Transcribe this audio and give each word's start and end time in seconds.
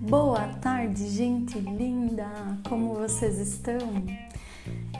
Boa 0.00 0.48
tarde, 0.62 1.08
gente 1.10 1.58
linda! 1.58 2.26
Como 2.66 2.94
vocês 2.94 3.38
estão? 3.38 3.78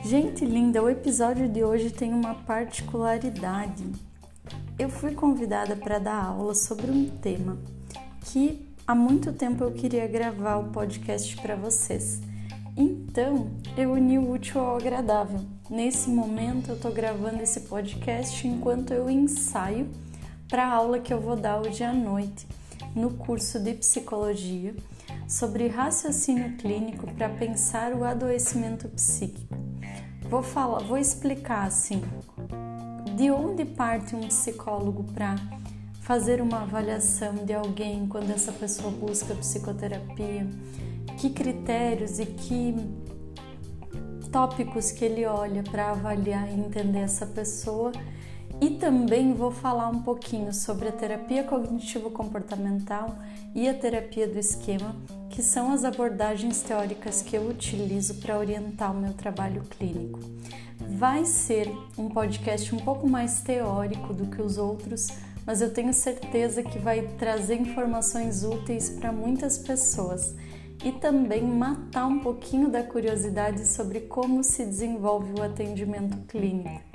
Gente 0.04 0.44
linda, 0.44 0.82
o 0.82 0.90
episódio 0.90 1.48
de 1.48 1.64
hoje 1.64 1.90
tem 1.90 2.12
uma 2.12 2.34
particularidade. 2.34 3.84
Eu 4.78 4.90
fui 4.90 5.14
convidada 5.14 5.74
para 5.74 5.98
dar 5.98 6.24
aula 6.24 6.54
sobre 6.54 6.90
um 6.90 7.08
tema 7.08 7.56
que 8.20 8.68
há 8.86 8.94
muito 8.94 9.32
tempo 9.32 9.64
eu 9.64 9.72
queria 9.72 10.06
gravar 10.06 10.56
o 10.56 10.70
podcast 10.70 11.36
para 11.38 11.56
vocês. 11.56 12.20
Então, 12.76 13.50
eu 13.78 13.92
uni 13.92 14.18
o 14.18 14.30
útil 14.30 14.60
ao 14.60 14.76
agradável. 14.76 15.40
Nesse 15.70 16.10
momento, 16.10 16.70
eu 16.70 16.74
estou 16.74 16.92
gravando 16.92 17.42
esse 17.42 17.60
podcast 17.60 18.46
enquanto 18.46 18.92
eu 18.92 19.08
ensaio 19.08 19.88
para 20.54 20.68
a 20.68 20.72
aula 20.72 21.00
que 21.00 21.12
eu 21.12 21.20
vou 21.20 21.34
dar 21.34 21.58
hoje 21.58 21.82
à 21.82 21.92
noite 21.92 22.46
no 22.94 23.10
curso 23.10 23.58
de 23.58 23.74
psicologia 23.74 24.72
sobre 25.26 25.66
raciocínio 25.66 26.56
clínico 26.56 27.12
para 27.14 27.28
pensar 27.28 27.92
o 27.92 28.04
adoecimento 28.04 28.88
psíquico. 28.90 29.52
Vou 30.30 30.44
falar, 30.44 30.78
vou 30.84 30.96
explicar 30.96 31.66
assim, 31.66 32.00
de 33.16 33.32
onde 33.32 33.64
parte 33.64 34.14
um 34.14 34.28
psicólogo 34.28 35.02
para 35.12 35.34
fazer 36.02 36.40
uma 36.40 36.62
avaliação 36.62 37.34
de 37.34 37.52
alguém 37.52 38.06
quando 38.06 38.30
essa 38.30 38.52
pessoa 38.52 38.92
busca 38.92 39.34
psicoterapia, 39.34 40.48
que 41.18 41.30
critérios 41.30 42.20
e 42.20 42.26
que 42.26 42.76
tópicos 44.30 44.92
que 44.92 45.04
ele 45.04 45.26
olha 45.26 45.64
para 45.64 45.90
avaliar 45.90 46.48
e 46.48 46.54
entender 46.54 47.00
essa 47.00 47.26
pessoa. 47.26 47.90
E 48.64 48.70
também 48.70 49.34
vou 49.34 49.50
falar 49.50 49.88
um 49.88 50.00
pouquinho 50.00 50.50
sobre 50.50 50.88
a 50.88 50.92
terapia 50.92 51.44
cognitivo-comportamental 51.44 53.14
e 53.54 53.68
a 53.68 53.74
terapia 53.74 54.26
do 54.26 54.38
esquema, 54.38 54.96
que 55.28 55.42
são 55.42 55.70
as 55.70 55.84
abordagens 55.84 56.62
teóricas 56.62 57.20
que 57.20 57.36
eu 57.36 57.46
utilizo 57.46 58.14
para 58.22 58.38
orientar 58.38 58.90
o 58.90 58.98
meu 58.98 59.12
trabalho 59.12 59.60
clínico. 59.64 60.18
Vai 60.96 61.26
ser 61.26 61.70
um 61.98 62.08
podcast 62.08 62.74
um 62.74 62.78
pouco 62.78 63.06
mais 63.06 63.42
teórico 63.42 64.14
do 64.14 64.34
que 64.34 64.40
os 64.40 64.56
outros, 64.56 65.08
mas 65.44 65.60
eu 65.60 65.70
tenho 65.70 65.92
certeza 65.92 66.62
que 66.62 66.78
vai 66.78 67.02
trazer 67.18 67.56
informações 67.56 68.44
úteis 68.44 68.88
para 68.88 69.12
muitas 69.12 69.58
pessoas 69.58 70.34
e 70.82 70.90
também 70.90 71.42
matar 71.42 72.06
um 72.06 72.20
pouquinho 72.20 72.70
da 72.70 72.82
curiosidade 72.82 73.66
sobre 73.66 74.00
como 74.00 74.42
se 74.42 74.64
desenvolve 74.64 75.38
o 75.38 75.42
atendimento 75.42 76.16
clínico. 76.26 76.93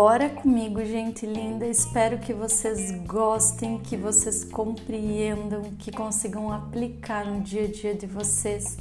Bora 0.00 0.28
comigo, 0.28 0.84
gente 0.84 1.26
linda. 1.26 1.66
Espero 1.66 2.18
que 2.18 2.32
vocês 2.32 2.92
gostem, 3.04 3.80
que 3.80 3.96
vocês 3.96 4.44
compreendam, 4.44 5.72
que 5.76 5.90
consigam 5.90 6.52
aplicar 6.52 7.26
no 7.26 7.40
dia 7.40 7.64
a 7.64 7.66
dia 7.66 7.94
de 7.96 8.06
vocês. 8.06 8.78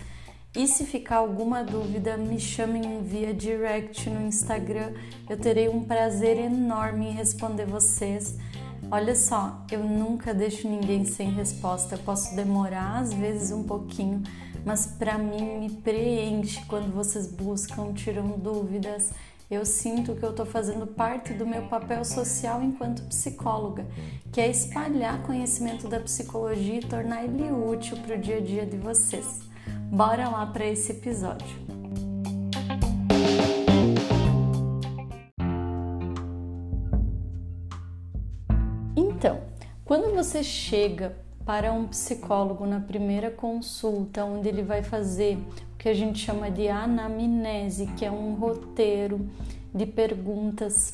E 0.55 0.67
se 0.67 0.85
ficar 0.85 1.15
alguma 1.15 1.63
dúvida, 1.63 2.17
me 2.17 2.39
chamem 2.39 3.01
via 3.01 3.33
direct 3.33 4.07
no 4.11 4.27
Instagram. 4.27 4.93
Eu 5.27 5.38
terei 5.38 5.67
um 5.67 5.83
prazer 5.85 6.38
enorme 6.38 7.07
em 7.07 7.13
responder 7.13 7.65
vocês. 7.65 8.38
Olha 8.91 9.15
só, 9.15 9.65
eu 9.71 9.83
nunca 9.83 10.35
deixo 10.35 10.69
ninguém 10.69 11.03
sem 11.03 11.31
resposta. 11.31 11.95
Eu 11.95 11.99
posso 11.99 12.35
demorar 12.35 12.99
às 12.99 13.11
vezes 13.11 13.49
um 13.51 13.63
pouquinho, 13.63 14.21
mas 14.63 14.85
para 14.85 15.17
mim 15.17 15.61
me 15.61 15.69
preenche 15.71 16.63
quando 16.67 16.93
vocês 16.93 17.25
buscam, 17.25 17.91
tiram 17.91 18.38
dúvidas 18.38 19.11
eu 19.50 19.66
sinto 19.66 20.13
que 20.13 20.24
eu 20.24 20.31
estou 20.31 20.46
fazendo 20.46 20.85
parte 20.85 21.34
do 21.34 21.46
meu 21.46 21.63
papel 21.68 22.03
social 22.03 22.62
enquanto 22.62 23.03
psicóloga, 23.03 23.85
que 24.31 24.41
é 24.41 24.50
espalhar 24.50 25.24
conhecimento 25.24 25.88
da 25.88 26.02
psicologia 26.02 26.80
e 26.80 26.85
tornar 26.85 27.24
ele 27.24 27.50
útil 27.50 27.97
para 27.97 28.16
o 28.16 28.19
dia 28.19 28.38
a 28.38 28.41
dia 28.41 28.66
de 28.66 28.75
vocês. 28.75 29.41
Bora 29.90 30.28
lá 30.28 30.46
para 30.46 30.66
esse 30.66 30.91
episódio. 30.91 31.57
Então, 38.97 39.40
quando 39.86 40.13
você 40.13 40.44
chega 40.44 41.16
para 41.46 41.72
um 41.72 41.88
psicólogo 41.88 42.66
na 42.66 42.81
primeira 42.81 43.31
consulta, 43.31 44.25
onde 44.25 44.50
ele 44.50 44.62
vai 44.62 44.84
fazer 44.84 45.38
que 45.88 45.92
a 45.92 45.94
gente 45.94 46.20
chama 46.20 46.52
de 46.52 46.68
anamnese, 46.68 47.88
que 47.96 48.03
é 48.03 48.12
um 48.12 48.34
roteiro 48.34 49.25
de 49.74 49.86
perguntas 49.86 50.94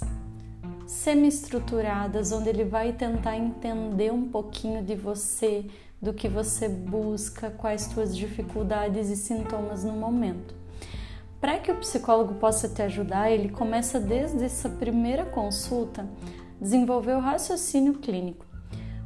semi-estruturadas, 0.85 2.31
onde 2.31 2.49
ele 2.49 2.63
vai 2.63 2.93
tentar 2.93 3.35
entender 3.35 4.13
um 4.13 4.29
pouquinho 4.29 4.83
de 4.83 4.93
você, 4.93 5.65
do 5.99 6.13
que 6.13 6.29
você 6.29 6.69
busca, 6.69 7.49
quais 7.49 7.81
suas 7.91 8.15
dificuldades 8.15 9.09
e 9.09 9.15
sintomas 9.15 9.83
no 9.83 9.93
momento. 9.93 10.53
Para 11.41 11.57
que 11.57 11.71
o 11.71 11.77
psicólogo 11.77 12.35
possa 12.35 12.69
te 12.69 12.83
ajudar, 12.83 13.31
ele 13.31 13.49
começa 13.49 13.99
desde 13.99 14.45
essa 14.45 14.69
primeira 14.69 15.25
consulta 15.25 16.07
desenvolver 16.61 17.15
o 17.15 17.19
raciocínio 17.19 17.95
clínico. 17.95 18.52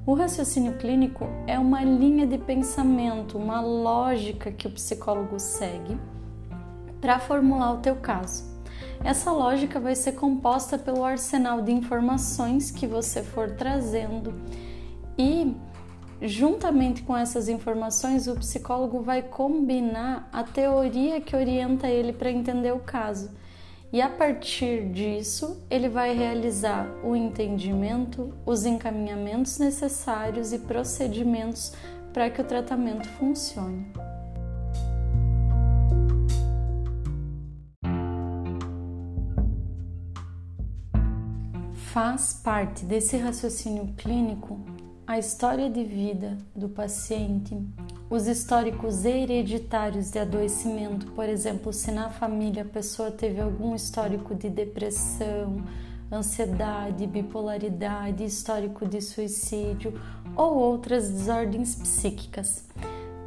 O 0.07 0.13
raciocínio 0.13 0.77
clínico 0.77 1.27
é 1.45 1.59
uma 1.59 1.83
linha 1.83 2.25
de 2.25 2.37
pensamento, 2.37 3.37
uma 3.37 3.59
lógica 3.59 4.49
que 4.49 4.65
o 4.65 4.71
psicólogo 4.71 5.37
segue 5.37 5.99
para 7.01 7.19
formular 7.19 7.73
o 7.73 7.79
teu 7.79 7.97
caso. 7.97 8.45
Essa 9.03 9.33
lógica 9.33 9.81
vai 9.81 9.95
ser 9.95 10.13
composta 10.13 10.77
pelo 10.77 11.03
arsenal 11.03 11.61
de 11.61 11.73
informações 11.73 12.71
que 12.71 12.87
você 12.87 13.21
for 13.21 13.51
trazendo 13.51 14.33
e 15.17 15.53
juntamente 16.21 17.03
com 17.03 17.15
essas 17.15 17.49
informações 17.49 18.29
o 18.29 18.35
psicólogo 18.35 19.01
vai 19.01 19.21
combinar 19.21 20.29
a 20.31 20.41
teoria 20.41 21.19
que 21.19 21.35
orienta 21.35 21.89
ele 21.89 22.13
para 22.13 22.31
entender 22.31 22.71
o 22.71 22.79
caso 22.79 23.29
e 23.91 24.01
a 24.01 24.09
partir 24.09 24.89
disso 24.89 25.65
ele 25.69 25.87
vai 25.87 26.13
realizar 26.13 26.87
o 27.03 27.15
entendimento, 27.15 28.33
os 28.45 28.65
encaminhamentos 28.65 29.57
necessários 29.57 30.51
e 30.51 30.59
procedimentos 30.59 31.73
para 32.13 32.29
que 32.29 32.41
o 32.41 32.43
tratamento 32.43 33.07
funcione. 33.09 33.85
Faz 41.73 42.41
parte 42.43 42.85
desse 42.85 43.17
raciocínio 43.17 43.93
clínico 43.97 44.76
a 45.07 45.17
história 45.17 45.69
de 45.69 45.85
vida 45.85 46.37
do 46.53 46.67
paciente, 46.67 47.57
os 48.09 48.27
históricos 48.27 49.05
hereditários 49.05 50.11
de 50.11 50.19
adoecimento, 50.19 51.07
por 51.13 51.29
exemplo, 51.29 51.71
se 51.71 51.93
na 51.93 52.09
família 52.09 52.63
a 52.63 52.65
pessoa 52.65 53.09
teve 53.09 53.39
algum 53.39 53.73
histórico 53.73 54.35
de 54.35 54.49
depressão, 54.49 55.63
ansiedade, 56.11 57.07
bipolaridade, 57.07 58.25
histórico 58.25 58.85
de 58.85 58.99
suicídio 58.99 59.93
ou 60.35 60.55
outras 60.57 61.09
desordens 61.09 61.73
psíquicas. 61.73 62.65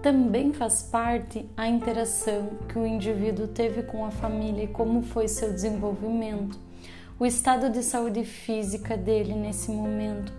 Também 0.03 0.53
faz 0.53 0.83
parte 0.83 1.49
a 1.57 1.67
interação 1.67 2.51
que 2.69 2.79
o 2.79 2.87
indivíduo 2.87 3.49
teve 3.49 3.85
com 3.85 4.05
a 4.05 4.11
família 4.11 4.65
e 4.65 4.69
como 4.69 5.01
foi 5.01 5.29
seu 5.29 5.51
desenvolvimento, 5.51 6.59
o 7.19 7.25
estado 7.25 7.71
de 7.71 7.83
saúde 7.83 8.23
física 8.23 8.99
dele 8.99 9.35
nesse 9.35 9.71
momento 9.71 10.31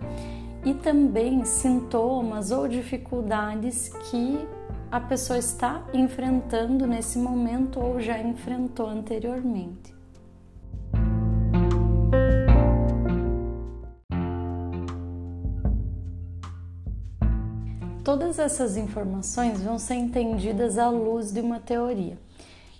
e 0.64 0.72
também 0.74 1.44
sintomas 1.44 2.50
ou 2.50 2.68
dificuldades 2.68 3.88
que 3.88 4.38
a 4.90 5.00
pessoa 5.00 5.38
está 5.38 5.82
enfrentando 5.92 6.86
nesse 6.86 7.18
momento 7.18 7.80
ou 7.80 8.00
já 8.00 8.18
enfrentou 8.18 8.86
anteriormente. 8.86 9.92
Todas 18.04 18.38
essas 18.38 18.76
informações 18.76 19.62
vão 19.62 19.78
ser 19.78 19.94
entendidas 19.94 20.76
à 20.76 20.90
luz 20.90 21.32
de 21.32 21.40
uma 21.40 21.58
teoria. 21.58 22.18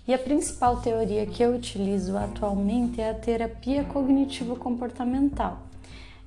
E 0.05 0.13
a 0.13 0.19
principal 0.19 0.81
teoria 0.81 1.25
que 1.25 1.41
eu 1.41 1.55
utilizo 1.55 2.17
atualmente 2.17 2.99
é 2.99 3.09
a 3.09 3.13
terapia 3.13 3.85
cognitivo-comportamental 3.85 5.72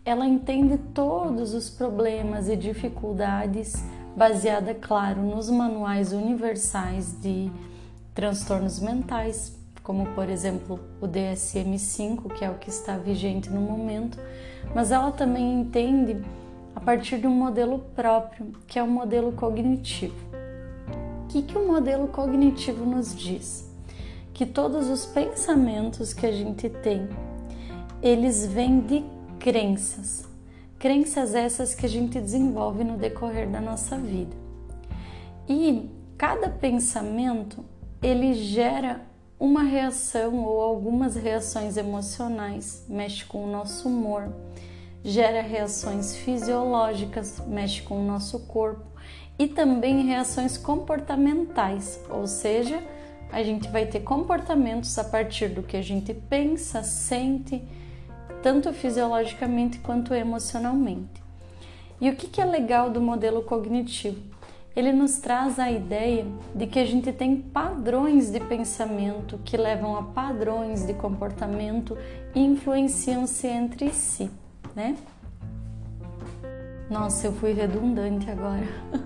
ela 0.06 0.24
entende 0.24 0.78
todos 0.94 1.52
os 1.52 1.68
problemas 1.68 2.48
e 2.48 2.54
dificuldades, 2.54 3.74
baseada, 4.16 4.72
claro, 4.72 5.20
nos 5.20 5.50
manuais 5.50 6.12
universais 6.12 7.20
de 7.20 7.50
transtornos 8.14 8.78
mentais, 8.78 9.58
como 9.82 10.06
por 10.14 10.28
exemplo 10.28 10.78
o 11.00 11.08
DSM-5, 11.08 12.32
que 12.34 12.44
é 12.44 12.50
o 12.50 12.54
que 12.54 12.70
está 12.70 12.96
vigente 12.96 13.50
no 13.50 13.60
momento, 13.60 14.16
mas 14.72 14.92
ela 14.92 15.10
também 15.10 15.60
entende 15.60 16.24
a 16.72 16.80
partir 16.80 17.18
de 17.18 17.26
um 17.26 17.34
modelo 17.34 17.80
próprio, 17.96 18.52
que 18.68 18.78
é 18.78 18.82
o 18.84 18.88
modelo 18.88 19.32
cognitivo. 19.32 20.14
O 21.24 21.26
que, 21.26 21.42
que 21.42 21.58
o 21.58 21.66
modelo 21.66 22.06
cognitivo 22.06 22.86
nos 22.86 23.12
diz? 23.12 23.68
Que 24.32 24.46
todos 24.46 24.88
os 24.88 25.04
pensamentos 25.04 26.14
que 26.14 26.26
a 26.26 26.32
gente 26.32 26.68
tem, 26.68 27.08
eles 28.00 28.46
vêm 28.46 28.78
de 28.80 29.15
crenças. 29.46 30.28
Crenças 30.76 31.32
essas 31.32 31.72
que 31.72 31.86
a 31.86 31.88
gente 31.88 32.20
desenvolve 32.20 32.82
no 32.82 32.96
decorrer 32.96 33.48
da 33.48 33.60
nossa 33.60 33.96
vida. 33.96 34.36
E 35.48 35.88
cada 36.18 36.48
pensamento, 36.48 37.64
ele 38.02 38.34
gera 38.34 39.02
uma 39.38 39.62
reação 39.62 40.42
ou 40.42 40.60
algumas 40.60 41.14
reações 41.14 41.76
emocionais, 41.76 42.84
mexe 42.88 43.24
com 43.24 43.44
o 43.44 43.46
nosso 43.46 43.88
humor, 43.88 44.32
gera 45.04 45.42
reações 45.42 46.16
fisiológicas, 46.16 47.40
mexe 47.46 47.82
com 47.82 48.00
o 48.00 48.04
nosso 48.04 48.40
corpo 48.48 48.84
e 49.38 49.46
também 49.46 50.04
reações 50.06 50.58
comportamentais, 50.58 52.00
ou 52.10 52.26
seja, 52.26 52.82
a 53.30 53.44
gente 53.44 53.68
vai 53.68 53.86
ter 53.86 54.00
comportamentos 54.00 54.98
a 54.98 55.04
partir 55.04 55.50
do 55.50 55.62
que 55.62 55.76
a 55.76 55.82
gente 55.82 56.12
pensa, 56.12 56.82
sente, 56.82 57.62
tanto 58.42 58.72
fisiologicamente 58.72 59.78
quanto 59.78 60.14
emocionalmente. 60.14 61.22
E 62.00 62.10
o 62.10 62.16
que 62.16 62.40
é 62.40 62.44
legal 62.44 62.90
do 62.90 63.00
modelo 63.00 63.42
cognitivo? 63.42 64.20
Ele 64.74 64.92
nos 64.92 65.18
traz 65.18 65.58
a 65.58 65.70
ideia 65.70 66.26
de 66.54 66.66
que 66.66 66.78
a 66.78 66.84
gente 66.84 67.10
tem 67.12 67.36
padrões 67.36 68.30
de 68.30 68.40
pensamento 68.40 69.40
que 69.44 69.56
levam 69.56 69.96
a 69.96 70.02
padrões 70.02 70.86
de 70.86 70.92
comportamento 70.92 71.96
e 72.34 72.40
influenciam-se 72.40 73.46
entre 73.46 73.90
si 73.92 74.30
né? 74.76 74.94
Nossa, 76.90 77.26
eu 77.26 77.32
fui 77.32 77.52
redundante 77.52 78.30
agora. 78.30 78.68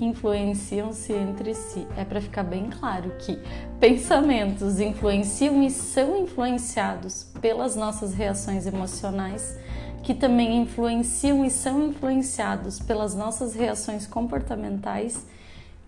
Influenciam-se 0.00 1.12
entre 1.12 1.54
si. 1.54 1.86
É 1.94 2.04
para 2.04 2.22
ficar 2.22 2.42
bem 2.42 2.70
claro 2.70 3.12
que 3.18 3.38
pensamentos 3.78 4.80
influenciam 4.80 5.62
e 5.62 5.70
são 5.70 6.16
influenciados 6.16 7.24
pelas 7.40 7.76
nossas 7.76 8.14
reações 8.14 8.66
emocionais, 8.66 9.58
que 10.02 10.14
também 10.14 10.62
influenciam 10.62 11.44
e 11.44 11.50
são 11.50 11.88
influenciados 11.88 12.80
pelas 12.80 13.14
nossas 13.14 13.54
reações 13.54 14.06
comportamentais, 14.06 15.26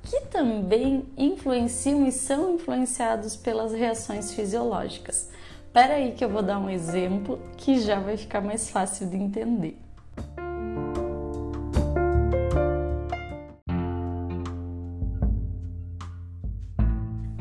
que 0.03 0.21
também 0.27 1.07
influenciam 1.17 2.07
e 2.07 2.13
são 2.13 2.57
influenciados 2.57 3.35
pelas 3.35 3.73
reações 3.73 4.35
fisiológicas. 4.35 5.31
Espera 5.65 5.95
aí 5.95 6.13
que 6.13 6.23
eu 6.23 6.29
vou 6.29 6.43
dar 6.43 6.59
um 6.59 6.69
exemplo 6.69 7.41
que 7.57 7.81
já 7.81 7.99
vai 7.99 8.19
ficar 8.19 8.43
mais 8.43 8.69
fácil 8.69 9.09
de 9.09 9.17
entender. 9.17 9.82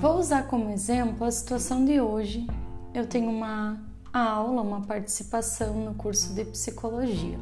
Vou 0.01 0.17
usar 0.17 0.47
como 0.47 0.71
exemplo 0.71 1.23
a 1.27 1.31
situação 1.31 1.85
de 1.85 2.01
hoje. 2.01 2.47
Eu 2.91 3.05
tenho 3.05 3.29
uma 3.29 3.79
aula, 4.11 4.63
uma 4.63 4.81
participação 4.81 5.75
no 5.75 5.93
curso 5.93 6.33
de 6.33 6.43
psicologia. 6.43 7.37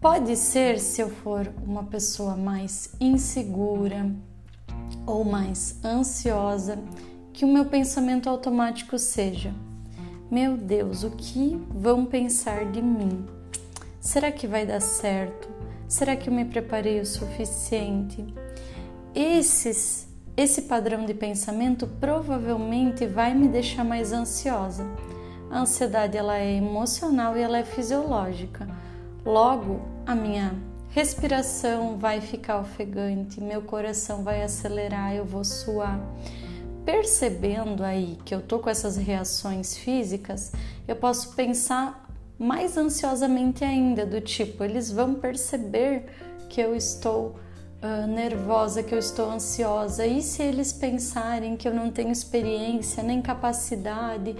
Pode 0.00 0.34
ser, 0.34 0.80
se 0.80 1.00
eu 1.00 1.08
for 1.08 1.48
uma 1.64 1.84
pessoa 1.84 2.36
mais 2.36 2.96
insegura 3.00 4.10
ou 5.06 5.24
mais 5.24 5.78
ansiosa, 5.84 6.76
que 7.32 7.44
o 7.44 7.48
meu 7.48 7.66
pensamento 7.66 8.28
automático 8.28 8.98
seja: 8.98 9.54
Meu 10.28 10.56
Deus, 10.56 11.04
o 11.04 11.10
que 11.10 11.64
vão 11.70 12.06
pensar 12.06 12.68
de 12.72 12.82
mim? 12.82 13.24
Será 14.00 14.32
que 14.32 14.48
vai 14.48 14.66
dar 14.66 14.80
certo? 14.80 15.48
Será 15.86 16.16
que 16.16 16.28
eu 16.28 16.34
me 16.34 16.44
preparei 16.44 16.98
o 16.98 17.06
suficiente? 17.06 18.26
Esses, 19.14 20.09
esse 20.40 20.62
padrão 20.62 21.04
de 21.04 21.12
pensamento 21.12 21.86
provavelmente 21.86 23.06
vai 23.06 23.34
me 23.34 23.46
deixar 23.46 23.84
mais 23.84 24.10
ansiosa. 24.10 24.86
A 25.50 25.60
ansiedade 25.60 26.16
ela 26.16 26.38
é 26.38 26.54
emocional 26.54 27.36
e 27.36 27.42
ela 27.42 27.58
é 27.58 27.64
fisiológica. 27.64 28.66
Logo, 29.22 29.82
a 30.06 30.14
minha 30.14 30.54
respiração 30.88 31.98
vai 31.98 32.22
ficar 32.22 32.58
ofegante, 32.58 33.38
meu 33.38 33.60
coração 33.60 34.24
vai 34.24 34.42
acelerar, 34.42 35.14
eu 35.14 35.26
vou 35.26 35.44
suar 35.44 36.00
percebendo 36.86 37.84
aí 37.84 38.18
que 38.24 38.34
eu 38.34 38.40
tô 38.40 38.58
com 38.60 38.70
essas 38.70 38.96
reações 38.96 39.76
físicas, 39.76 40.52
eu 40.88 40.96
posso 40.96 41.34
pensar 41.34 42.08
mais 42.38 42.78
ansiosamente 42.78 43.62
ainda, 43.62 44.06
do 44.06 44.22
tipo, 44.22 44.64
eles 44.64 44.90
vão 44.90 45.14
perceber 45.14 46.06
que 46.48 46.60
eu 46.60 46.74
estou 46.74 47.36
uh, 47.82 48.06
nervosa, 48.06 48.82
que 48.82 48.94
eu 48.94 48.98
estou 48.98 49.30
ansiosa, 49.30 50.06
e 50.06 50.22
se 50.22 50.42
eles 50.42 50.72
pensarem 50.72 51.56
que 51.56 51.66
eu 51.66 51.74
não 51.74 51.90
tenho 51.90 52.10
experiência 52.10 53.02
nem 53.02 53.20
capacidade, 53.20 54.36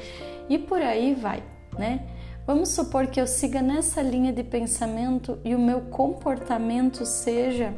e 0.48 0.58
por 0.58 0.80
aí 0.80 1.14
vai, 1.14 1.42
né? 1.78 2.06
Vamos 2.46 2.70
supor 2.70 3.06
que 3.06 3.20
eu 3.20 3.26
siga 3.26 3.62
nessa 3.62 4.02
linha 4.02 4.32
de 4.32 4.42
pensamento 4.42 5.38
e 5.44 5.54
o 5.54 5.58
meu 5.58 5.82
comportamento 5.82 7.06
seja 7.06 7.72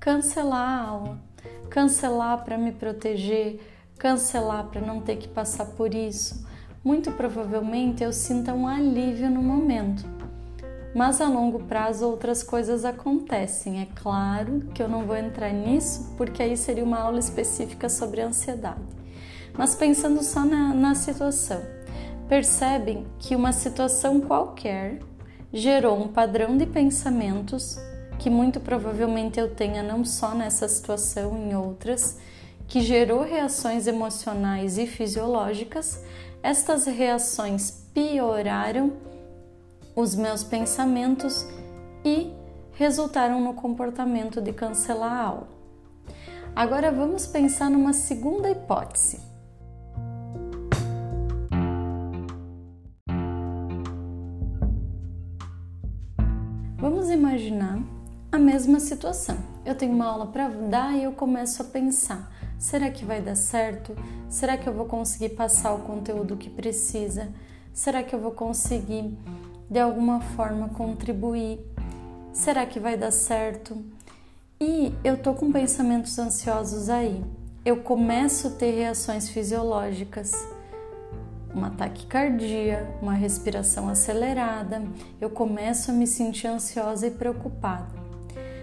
cancelar 0.00 0.68
a 0.68 0.88
aula 0.88 1.26
cancelar 1.66 2.42
para 2.44 2.56
me 2.56 2.72
proteger, 2.72 3.60
cancelar 3.98 4.66
para 4.68 4.80
não 4.80 5.00
ter 5.00 5.16
que 5.16 5.28
passar 5.28 5.66
por 5.66 5.94
isso. 5.94 6.46
Muito 6.82 7.10
provavelmente 7.12 8.02
eu 8.02 8.12
sinta 8.12 8.54
um 8.54 8.66
alívio 8.66 9.28
no 9.28 9.42
momento. 9.42 10.15
Mas 10.96 11.20
a 11.20 11.28
longo 11.28 11.58
prazo 11.64 12.06
outras 12.06 12.42
coisas 12.42 12.82
acontecem. 12.82 13.82
É 13.82 13.88
claro 13.96 14.62
que 14.74 14.82
eu 14.82 14.88
não 14.88 15.04
vou 15.04 15.14
entrar 15.14 15.52
nisso 15.52 16.14
porque 16.16 16.42
aí 16.42 16.56
seria 16.56 16.82
uma 16.82 16.98
aula 16.98 17.18
específica 17.18 17.86
sobre 17.86 18.22
ansiedade. 18.22 18.80
Mas 19.52 19.74
pensando 19.74 20.22
só 20.24 20.42
na, 20.42 20.72
na 20.72 20.94
situação, 20.94 21.60
percebem 22.30 23.06
que 23.18 23.36
uma 23.36 23.52
situação 23.52 24.22
qualquer 24.22 25.00
gerou 25.52 26.02
um 26.02 26.08
padrão 26.08 26.56
de 26.56 26.64
pensamentos 26.64 27.78
que 28.18 28.30
muito 28.30 28.58
provavelmente 28.58 29.38
eu 29.38 29.54
tenha 29.54 29.82
não 29.82 30.02
só 30.02 30.34
nessa 30.34 30.66
situação, 30.66 31.36
em 31.36 31.54
outras, 31.54 32.16
que 32.66 32.80
gerou 32.80 33.22
reações 33.22 33.86
emocionais 33.86 34.78
e 34.78 34.86
fisiológicas, 34.86 36.02
estas 36.42 36.86
reações 36.86 37.70
pioraram 37.92 38.94
os 39.96 40.14
meus 40.14 40.44
pensamentos 40.44 41.46
e 42.04 42.30
resultaram 42.72 43.40
no 43.40 43.54
comportamento 43.54 44.42
de 44.42 44.52
cancelar 44.52 45.10
a 45.10 45.22
aula. 45.22 45.48
Agora 46.54 46.92
vamos 46.92 47.26
pensar 47.26 47.70
numa 47.70 47.94
segunda 47.94 48.50
hipótese. 48.50 49.18
Vamos 56.76 57.08
imaginar 57.08 57.82
a 58.30 58.38
mesma 58.38 58.78
situação. 58.78 59.38
Eu 59.64 59.74
tenho 59.74 59.92
uma 59.92 60.06
aula 60.06 60.26
para 60.26 60.48
dar 60.48 60.94
e 60.94 61.04
eu 61.04 61.12
começo 61.12 61.62
a 61.62 61.64
pensar: 61.64 62.30
será 62.58 62.90
que 62.90 63.04
vai 63.04 63.22
dar 63.22 63.34
certo? 63.34 63.96
Será 64.28 64.58
que 64.58 64.68
eu 64.68 64.74
vou 64.74 64.84
conseguir 64.84 65.30
passar 65.30 65.72
o 65.72 65.80
conteúdo 65.80 66.36
que 66.36 66.50
precisa? 66.50 67.32
Será 67.72 68.02
que 68.02 68.14
eu 68.14 68.20
vou 68.20 68.32
conseguir 68.32 69.18
de 69.68 69.78
alguma 69.78 70.20
forma 70.20 70.68
contribuir? 70.68 71.60
Será 72.32 72.66
que 72.66 72.78
vai 72.78 72.96
dar 72.96 73.10
certo? 73.10 73.84
E 74.60 74.94
eu 75.04 75.18
tô 75.18 75.34
com 75.34 75.52
pensamentos 75.52 76.18
ansiosos 76.18 76.88
aí. 76.88 77.22
Eu 77.64 77.78
começo 77.78 78.48
a 78.48 78.50
ter 78.50 78.70
reações 78.70 79.28
fisiológicas, 79.28 80.32
uma 81.52 81.70
taquicardia, 81.70 82.88
uma 83.02 83.14
respiração 83.14 83.88
acelerada. 83.88 84.82
Eu 85.20 85.30
começo 85.30 85.90
a 85.90 85.94
me 85.94 86.06
sentir 86.06 86.46
ansiosa 86.46 87.08
e 87.08 87.10
preocupada. 87.10 87.88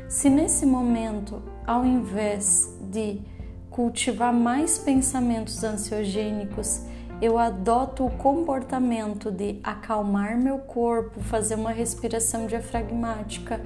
Se 0.07 0.29
nesse 0.29 0.65
momento, 0.65 1.41
ao 1.65 1.85
invés 1.85 2.77
de 2.91 3.21
cultivar 3.69 4.31
mais 4.31 4.77
pensamentos 4.77 5.63
ansiogênicos, 5.63 6.81
eu 7.21 7.37
adoto 7.37 8.05
o 8.05 8.11
comportamento 8.11 9.31
de 9.31 9.59
acalmar 9.63 10.37
meu 10.37 10.59
corpo, 10.59 11.21
fazer 11.21 11.55
uma 11.55 11.71
respiração 11.71 12.47
diafragmática 12.47 13.61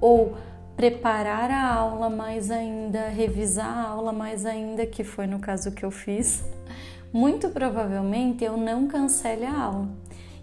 ou 0.00 0.36
preparar 0.76 1.50
a 1.50 1.74
aula 1.74 2.08
mais 2.08 2.50
ainda, 2.50 3.08
revisar 3.08 3.78
a 3.78 3.88
aula 3.88 4.12
mais 4.12 4.46
ainda, 4.46 4.86
que 4.86 5.02
foi 5.02 5.26
no 5.26 5.38
caso 5.38 5.72
que 5.72 5.84
eu 5.84 5.90
fiz, 5.90 6.44
muito 7.12 7.48
provavelmente 7.48 8.44
eu 8.44 8.56
não 8.56 8.86
cancele 8.86 9.44
a 9.44 9.60
aula. 9.60 9.88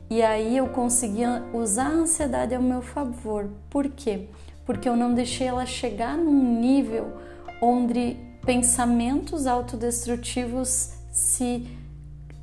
E 0.10 0.22
aí 0.22 0.58
eu 0.58 0.68
consegui 0.68 1.24
usar 1.54 1.88
a 1.88 1.94
ansiedade 1.94 2.54
ao 2.54 2.62
meu 2.62 2.82
favor. 2.82 3.50
Por 3.70 3.88
quê? 3.90 4.28
porque 4.66 4.90
eu 4.90 4.96
não 4.96 5.14
deixei 5.14 5.48
ela 5.48 5.66
chegar 5.66 6.18
num 6.18 6.60
nível 6.60 7.14
onde 7.62 8.18
pensamentos 8.46 9.48
autodestrutivos 9.48 10.94
se 11.12 11.68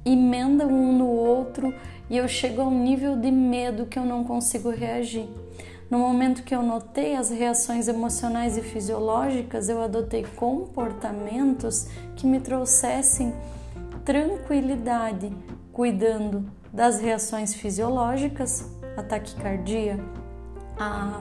emendam 0.04 0.68
um 0.68 0.97
no 0.97 1.06
outro 1.06 1.75
e 2.11 2.16
eu 2.16 2.28
chego 2.28 2.61
a 2.61 2.66
um 2.66 2.82
nível 2.82 3.16
de 3.16 3.30
medo 3.30 3.87
que 3.87 3.99
eu 3.99 4.04
não 4.04 4.25
consigo 4.25 4.71
reagir. 4.71 5.28
No 5.90 5.99
momento 5.99 6.42
que 6.42 6.54
eu 6.54 6.62
notei 6.62 7.14
as 7.14 7.30
reações 7.30 7.87
emocionais 7.87 8.56
e 8.56 8.62
fisiológicas, 8.62 9.68
eu 9.68 9.82
adotei 9.82 10.25
comportamentos 10.37 11.87
que 12.16 12.26
me 12.26 12.40
trouxessem 12.40 13.35
tranquilidade, 14.04 15.30
cuidando 15.73 16.50
das 16.73 16.99
reações 16.99 17.54
fisiológicas, 17.54 18.66
a 18.97 19.02
taquicardia, 19.02 20.02
a 20.78 21.21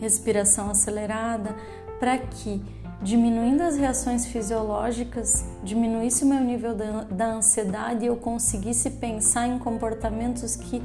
respiração 0.00 0.70
acelerada, 0.70 1.54
para 2.00 2.18
que 2.18 2.60
diminuindo 3.02 3.62
as 3.62 3.76
reações 3.76 4.26
fisiológicas, 4.26 5.44
diminuísse 5.62 6.24
o 6.24 6.26
meu 6.26 6.40
nível 6.40 6.74
da 7.10 7.26
ansiedade 7.32 8.04
e 8.04 8.08
eu 8.08 8.16
conseguisse 8.16 8.90
pensar 8.90 9.46
em 9.46 9.58
comportamentos 9.58 10.54
que 10.54 10.82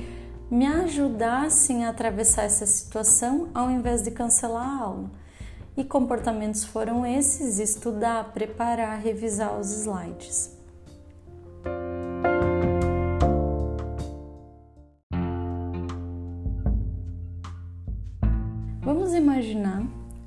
me 0.50 0.66
ajudassem 0.66 1.86
a 1.86 1.90
atravessar 1.90 2.44
essa 2.44 2.66
situação 2.66 3.50
ao 3.54 3.70
invés 3.70 4.02
de 4.02 4.12
cancelar 4.12 4.68
a 4.68 4.84
aula. 4.84 5.12
E 5.76 5.84
comportamentos 5.84 6.64
foram 6.64 7.06
esses: 7.06 7.60
estudar, 7.60 8.32
preparar, 8.32 8.98
revisar 9.00 9.60
os 9.60 9.72
slides. 9.72 10.56
Vamos 18.82 19.14
imaginar 19.14 19.84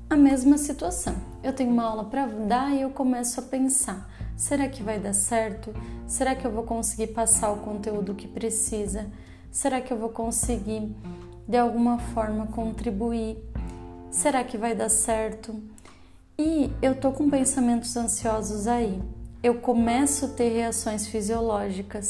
a 0.09 0.17
mesma 0.17 0.57
situação. 0.57 1.28
Eu 1.41 1.53
tenho 1.53 1.71
uma 1.71 1.83
aula 1.83 2.05
para 2.05 2.25
dar 2.25 2.73
e 2.73 2.81
eu 2.81 2.89
começo 2.89 3.39
a 3.39 3.43
pensar: 3.43 4.09
será 4.35 4.67
que 4.67 4.83
vai 4.83 4.99
dar 4.99 5.13
certo? 5.13 5.73
Será 6.07 6.35
que 6.35 6.45
eu 6.45 6.51
vou 6.51 6.63
conseguir 6.63 7.07
passar 7.07 7.51
o 7.51 7.57
conteúdo 7.57 8.15
que 8.15 8.27
precisa? 8.27 9.09
Será 9.51 9.81
que 9.81 9.91
eu 9.91 9.97
vou 9.97 10.09
conseguir 10.09 10.95
de 11.47 11.57
alguma 11.57 11.97
forma 11.97 12.47
contribuir? 12.47 13.37
Será 14.11 14.43
que 14.43 14.57
vai 14.57 14.75
dar 14.75 14.89
certo? 14.89 15.55
E 16.37 16.71
eu 16.81 16.95
tô 16.95 17.11
com 17.11 17.29
pensamentos 17.29 17.95
ansiosos 17.95 18.67
aí. 18.67 19.01
Eu 19.41 19.55
começo 19.55 20.25
a 20.25 20.29
ter 20.29 20.49
reações 20.49 21.07
fisiológicas 21.07 22.09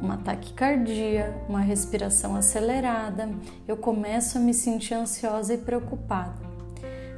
uma 0.00 0.16
taquicardia, 0.16 1.34
uma 1.48 1.60
respiração 1.60 2.36
acelerada, 2.36 3.28
eu 3.66 3.76
começo 3.76 4.38
a 4.38 4.40
me 4.40 4.54
sentir 4.54 4.94
ansiosa 4.94 5.54
e 5.54 5.58
preocupada. 5.58 6.47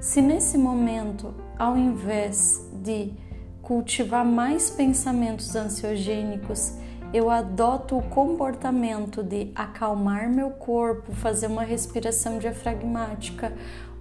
Se 0.00 0.23
nesse 0.23 0.57
momento, 0.57 1.35
ao 1.59 1.76
invés 1.76 2.66
de 2.73 3.12
cultivar 3.61 4.25
mais 4.25 4.71
pensamentos 4.71 5.54
ansiogênicos, 5.54 6.73
eu 7.12 7.28
adoto 7.28 7.99
o 7.99 8.02
comportamento 8.02 9.23
de 9.23 9.52
acalmar 9.54 10.30
meu 10.30 10.52
corpo, 10.52 11.12
fazer 11.12 11.49
uma 11.49 11.64
respiração 11.64 12.38
diafragmática 12.38 13.52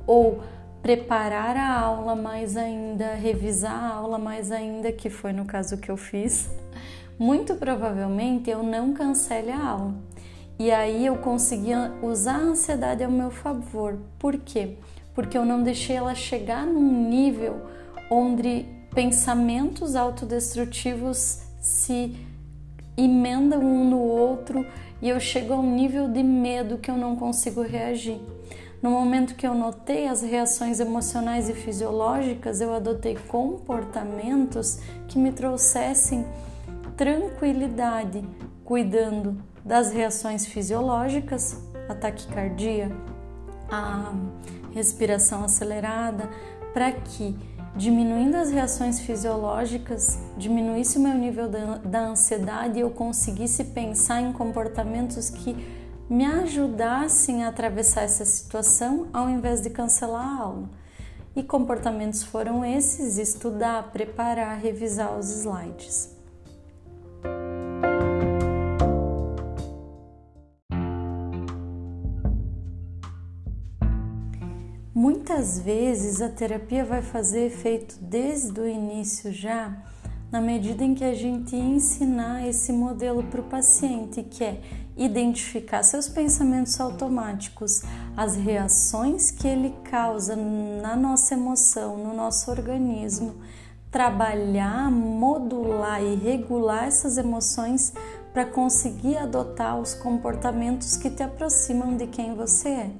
ou 0.07 0.41
preparar 0.81 1.57
a 1.57 1.77
aula 1.77 2.15
mais 2.15 2.55
ainda, 2.55 3.15
revisar 3.15 3.83
a 3.83 3.95
aula 3.95 4.17
mais 4.17 4.53
ainda, 4.53 4.93
que 4.93 5.09
foi 5.09 5.33
no 5.33 5.43
caso 5.43 5.77
que 5.77 5.91
eu 5.91 5.97
fiz, 5.97 6.49
muito 7.17 7.55
provavelmente 7.55 8.49
eu 8.49 8.63
não 8.63 8.93
cancele 8.93 9.51
a 9.51 9.61
aula. 9.61 9.95
E 10.57 10.71
aí 10.71 11.05
eu 11.05 11.17
consegui 11.17 11.71
usar 12.01 12.35
a 12.35 12.43
ansiedade 12.43 13.03
ao 13.03 13.11
meu 13.11 13.31
favor. 13.31 13.97
Por 14.17 14.37
quê? 14.37 14.77
porque 14.77 14.77
eu 15.37 15.45
não 15.45 15.63
deixei 15.63 15.95
ela 15.95 16.15
chegar 16.15 16.65
num 16.65 17.09
nível 17.09 17.61
onde 18.09 18.65
pensamentos 18.93 19.95
autodestrutivos 19.95 21.41
se 21.59 22.15
emendam 22.97 23.61
um 23.61 23.89
no 23.89 23.99
outro 23.99 24.65
e 25.01 25.09
eu 25.09 25.19
chego 25.19 25.53
a 25.53 25.59
um 25.59 25.75
nível 25.75 26.07
de 26.07 26.21
medo 26.21 26.77
que 26.77 26.91
eu 26.91 26.97
não 26.97 27.15
consigo 27.15 27.61
reagir. 27.61 28.19
No 28.81 28.91
momento 28.91 29.35
que 29.35 29.45
eu 29.45 29.53
notei 29.53 30.07
as 30.07 30.21
reações 30.21 30.79
emocionais 30.79 31.49
e 31.49 31.53
fisiológicas, 31.53 32.61
eu 32.61 32.73
adotei 32.73 33.17
comportamentos 33.27 34.79
que 35.07 35.19
me 35.19 35.31
trouxessem 35.33 36.25
tranquilidade, 36.95 38.23
cuidando 38.63 39.37
das 39.65 39.91
reações 39.91 40.45
fisiológicas, 40.45 41.61
a 41.89 41.93
taquicardia, 41.93 42.89
a 43.69 44.13
respiração 44.73 45.43
acelerada, 45.43 46.29
para 46.73 46.91
que, 46.91 47.35
diminuindo 47.75 48.35
as 48.35 48.51
reações 48.51 48.99
fisiológicas, 48.99 50.19
diminuísse 50.37 50.97
o 50.97 51.01
meu 51.01 51.13
nível 51.15 51.47
da, 51.49 52.01
ansiedade 52.01 52.77
e 52.77 52.81
eu 52.81 52.89
conseguisse 52.89 53.63
pensar 53.65 54.21
em 54.21 54.33
comportamentos 54.33 55.29
que 55.29 55.55
me 56.09 56.25
ajudassem 56.25 57.43
a 57.43 57.49
atravessar 57.49 58.01
essa 58.01 58.25
situação 58.25 59.07
ao 59.13 59.29
invés 59.29 59.61
de 59.61 59.69
cancelar 59.69 60.25
a 60.25 60.41
aula. 60.41 60.69
E 61.35 61.43
comportamentos 61.43 62.23
foram 62.23 62.65
esses: 62.65 63.17
estudar, 63.17 63.91
preparar, 63.91 64.57
revisar 64.57 65.17
os 65.17 65.29
slides. 65.29 66.18
Muitas 75.01 75.57
vezes 75.57 76.21
a 76.21 76.27
terapia 76.27 76.83
vai 76.83 77.01
fazer 77.01 77.45
efeito 77.45 77.95
desde 78.01 78.59
o 78.59 78.67
início 78.67 79.31
já, 79.31 79.73
na 80.29 80.41
medida 80.41 80.83
em 80.83 80.93
que 80.93 81.05
a 81.05 81.15
gente 81.15 81.55
ensinar 81.55 82.45
esse 82.45 82.73
modelo 82.73 83.23
para 83.23 83.39
o 83.39 83.45
paciente, 83.45 84.21
que 84.21 84.43
é 84.43 84.59
identificar 84.97 85.83
seus 85.83 86.09
pensamentos 86.09 86.77
automáticos, 86.81 87.81
as 88.17 88.35
reações 88.35 89.31
que 89.31 89.47
ele 89.47 89.73
causa 89.89 90.35
na 90.35 90.97
nossa 90.97 91.33
emoção, 91.33 91.95
no 91.95 92.13
nosso 92.13 92.51
organismo, 92.51 93.35
trabalhar, 93.89 94.91
modular 94.91 96.03
e 96.03 96.15
regular 96.15 96.83
essas 96.83 97.17
emoções 97.17 97.93
para 98.33 98.43
conseguir 98.43 99.15
adotar 99.15 99.79
os 99.79 99.93
comportamentos 99.93 100.97
que 100.97 101.09
te 101.09 101.23
aproximam 101.23 101.95
de 101.95 102.05
quem 102.05 102.35
você 102.35 102.67
é. 102.67 102.91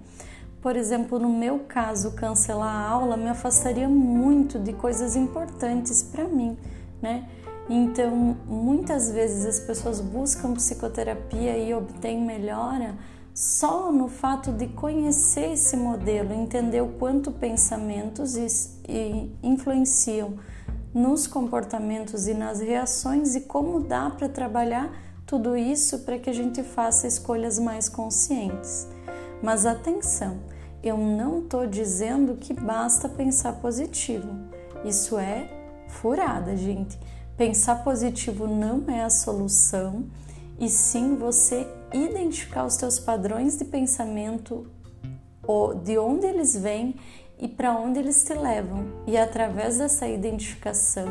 Por 0.61 0.75
exemplo, 0.75 1.17
no 1.17 1.29
meu 1.29 1.59
caso, 1.59 2.11
cancelar 2.11 2.75
a 2.75 2.89
aula 2.89 3.15
me 3.15 3.29
afastaria 3.29 3.87
muito 3.87 4.59
de 4.59 4.73
coisas 4.73 5.15
importantes 5.15 6.03
para 6.03 6.25
mim, 6.25 6.57
né? 7.01 7.29
Então, 7.69 8.35
muitas 8.45 9.11
vezes 9.11 9.45
as 9.45 9.59
pessoas 9.59 10.01
buscam 10.01 10.53
psicoterapia 10.53 11.57
e 11.57 11.73
obtêm 11.73 12.19
melhora 12.19 12.97
só 13.33 13.91
no 13.91 14.09
fato 14.09 14.51
de 14.51 14.67
conhecer 14.67 15.53
esse 15.53 15.77
modelo, 15.77 16.33
entender 16.33 16.81
o 16.81 16.89
quanto 16.89 17.31
pensamentos 17.31 18.35
influenciam 19.41 20.37
nos 20.93 21.27
comportamentos 21.27 22.27
e 22.27 22.33
nas 22.33 22.59
reações 22.59 23.35
e 23.35 23.41
como 23.41 23.79
dá 23.79 24.09
para 24.09 24.27
trabalhar 24.27 24.91
tudo 25.25 25.55
isso 25.55 25.99
para 25.99 26.17
que 26.17 26.29
a 26.29 26.33
gente 26.33 26.63
faça 26.63 27.07
escolhas 27.07 27.59
mais 27.59 27.87
conscientes. 27.87 28.87
Mas 29.41 29.65
atenção, 29.65 30.39
eu 30.84 30.98
não 30.98 31.39
estou 31.39 31.65
dizendo 31.65 32.36
que 32.36 32.53
basta 32.53 33.08
pensar 33.08 33.53
positivo. 33.53 34.29
Isso 34.84 35.17
é 35.17 35.50
furada, 35.88 36.55
gente. 36.55 37.00
Pensar 37.38 37.84
positivo 37.84 38.48
não 38.48 38.84
é 38.89 39.03
a 39.03 39.10
solução, 39.10 40.05
e 40.60 40.67
sim 40.67 41.15
você 41.15 41.65
identificar 41.93 42.65
os 42.65 42.75
teus 42.75 43.00
padrões 43.00 43.58
de 43.58 43.65
pensamento, 43.65 44.67
de 45.84 45.98
onde 45.98 46.27
eles 46.27 46.55
vêm 46.55 46.96
e 47.39 47.48
para 47.48 47.74
onde 47.77 48.00
eles 48.00 48.24
te 48.24 48.34
levam. 48.34 48.86
E 49.08 49.17
através 49.17 49.77
dessa 49.77 50.08
identificação, 50.08 51.08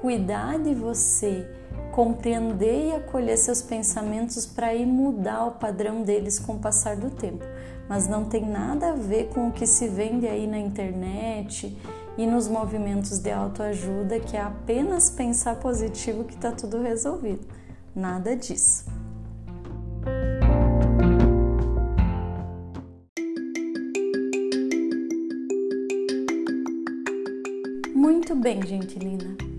cuidar 0.00 0.58
de 0.58 0.74
você, 0.74 1.46
compreender 1.92 2.88
e 2.88 2.92
acolher 2.92 3.36
seus 3.36 3.60
pensamentos 3.60 4.46
para 4.46 4.74
ir 4.74 4.86
mudar 4.86 5.44
o 5.46 5.52
padrão 5.52 6.02
deles 6.02 6.38
com 6.38 6.54
o 6.54 6.58
passar 6.58 6.96
do 6.96 7.10
tempo. 7.10 7.44
Mas 7.88 8.08
não 8.08 8.24
tem 8.24 8.48
nada 8.48 8.90
a 8.90 8.94
ver 8.94 9.28
com 9.28 9.48
o 9.48 9.52
que 9.52 9.66
se 9.66 9.88
vende 9.88 10.26
aí 10.26 10.46
na 10.46 10.58
internet 10.58 11.76
e 12.16 12.26
nos 12.26 12.48
movimentos 12.48 13.18
de 13.18 13.30
autoajuda, 13.30 14.20
que 14.20 14.36
é 14.36 14.40
apenas 14.40 15.10
pensar 15.10 15.56
positivo 15.56 16.24
que 16.24 16.34
está 16.34 16.52
tudo 16.52 16.80
resolvido. 16.80 17.46
Nada 17.94 18.34
disso. 18.36 18.84
Muito 27.94 28.34
bem, 28.34 28.64
gente 28.64 28.98
linda. 28.98 29.49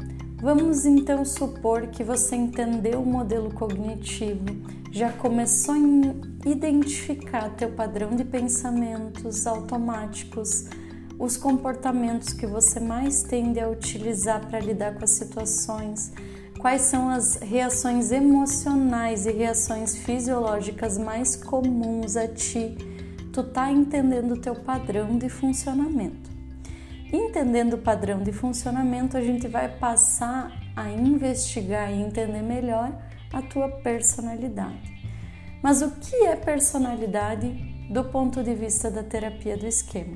Vamos 0.42 0.88
então 0.88 1.24
supor 1.24 1.86
que 1.90 2.04
você 2.04 2.36
entendeu 2.36 3.00
o 3.00 3.06
modelo 3.06 3.54
cognitivo, 3.54 4.44
já 4.92 5.12
começou 5.12 5.76
a 5.76 6.50
identificar 6.50 7.52
teu 7.52 7.70
padrão 7.74 8.16
de 8.16 8.26
pensamentos 8.26 9.46
automáticos, 9.46 10.66
os 11.20 11.38
comportamentos 11.38 12.34
que 12.34 12.48
você 12.48 12.80
mais 12.80 13.22
tende 13.22 13.60
a 13.60 13.70
utilizar 13.70 14.44
para 14.48 14.60
lidar 14.60 14.96
com 14.96 15.04
as 15.04 15.12
situações, 15.12 16.12
quais 16.58 16.82
são 16.82 17.08
as 17.08 17.36
reações 17.36 18.12
emocionais 18.12 19.28
e 19.28 19.32
reações 19.32 19.96
fisiológicas 19.96 20.98
mais 20.98 21.36
comuns 21.36 22.18
a 22.18 22.28
ti? 22.28 22.76
Tu 23.32 23.44
tá 23.44 23.72
entendendo 23.72 24.32
o 24.32 24.42
teu 24.42 24.56
padrão 24.56 25.20
de 25.20 25.30
funcionamento. 25.30 26.31
Entendendo 27.14 27.74
o 27.74 27.78
padrão 27.78 28.24
de 28.24 28.32
funcionamento, 28.32 29.18
a 29.18 29.22
gente 29.22 29.46
vai 29.46 29.68
passar 29.68 30.50
a 30.76 30.90
investigar 30.90 31.92
e 31.92 32.02
entender 32.02 32.42
melhor 32.42 32.90
a 33.34 33.42
tua 33.42 33.68
personalidade. 33.68 34.92
Mas 35.62 35.82
o 35.82 35.92
que 35.92 36.16
é 36.26 36.36
personalidade 36.38 37.50
do 37.92 38.06
ponto 38.06 38.42
de 38.42 38.56
vista 38.56 38.90
da 38.90 39.04
terapia 39.04 39.58
do 39.58 39.68
esquema? 39.68 40.16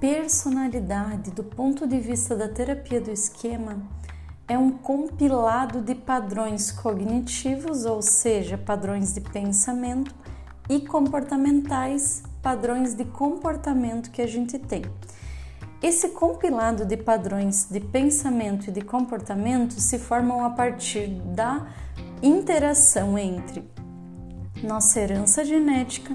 Personalidade, 0.00 1.30
do 1.32 1.44
ponto 1.44 1.86
de 1.86 2.00
vista 2.00 2.34
da 2.34 2.48
terapia 2.48 3.00
do 3.00 3.10
esquema, 3.10 3.82
é 4.48 4.56
um 4.56 4.70
compilado 4.70 5.82
de 5.82 5.94
padrões 5.94 6.72
cognitivos, 6.72 7.84
ou 7.84 8.00
seja, 8.00 8.56
padrões 8.56 9.12
de 9.12 9.20
pensamento, 9.20 10.14
e 10.68 10.80
comportamentais, 10.80 12.22
padrões 12.42 12.94
de 12.94 13.04
comportamento 13.04 14.10
que 14.10 14.22
a 14.22 14.26
gente 14.26 14.58
tem. 14.58 14.82
Esse 15.82 16.08
compilado 16.08 16.84
de 16.84 16.96
padrões 16.96 17.68
de 17.70 17.78
pensamento 17.78 18.68
e 18.68 18.72
de 18.72 18.80
comportamento 18.80 19.74
se 19.74 19.98
formam 19.98 20.44
a 20.44 20.50
partir 20.50 21.08
da 21.08 21.66
interação 22.22 23.16
entre 23.16 23.62
nossa 24.62 24.98
herança 25.00 25.44
genética, 25.44 26.12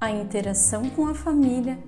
a 0.00 0.10
interação 0.10 0.88
com 0.90 1.06
a 1.06 1.14
família 1.14 1.78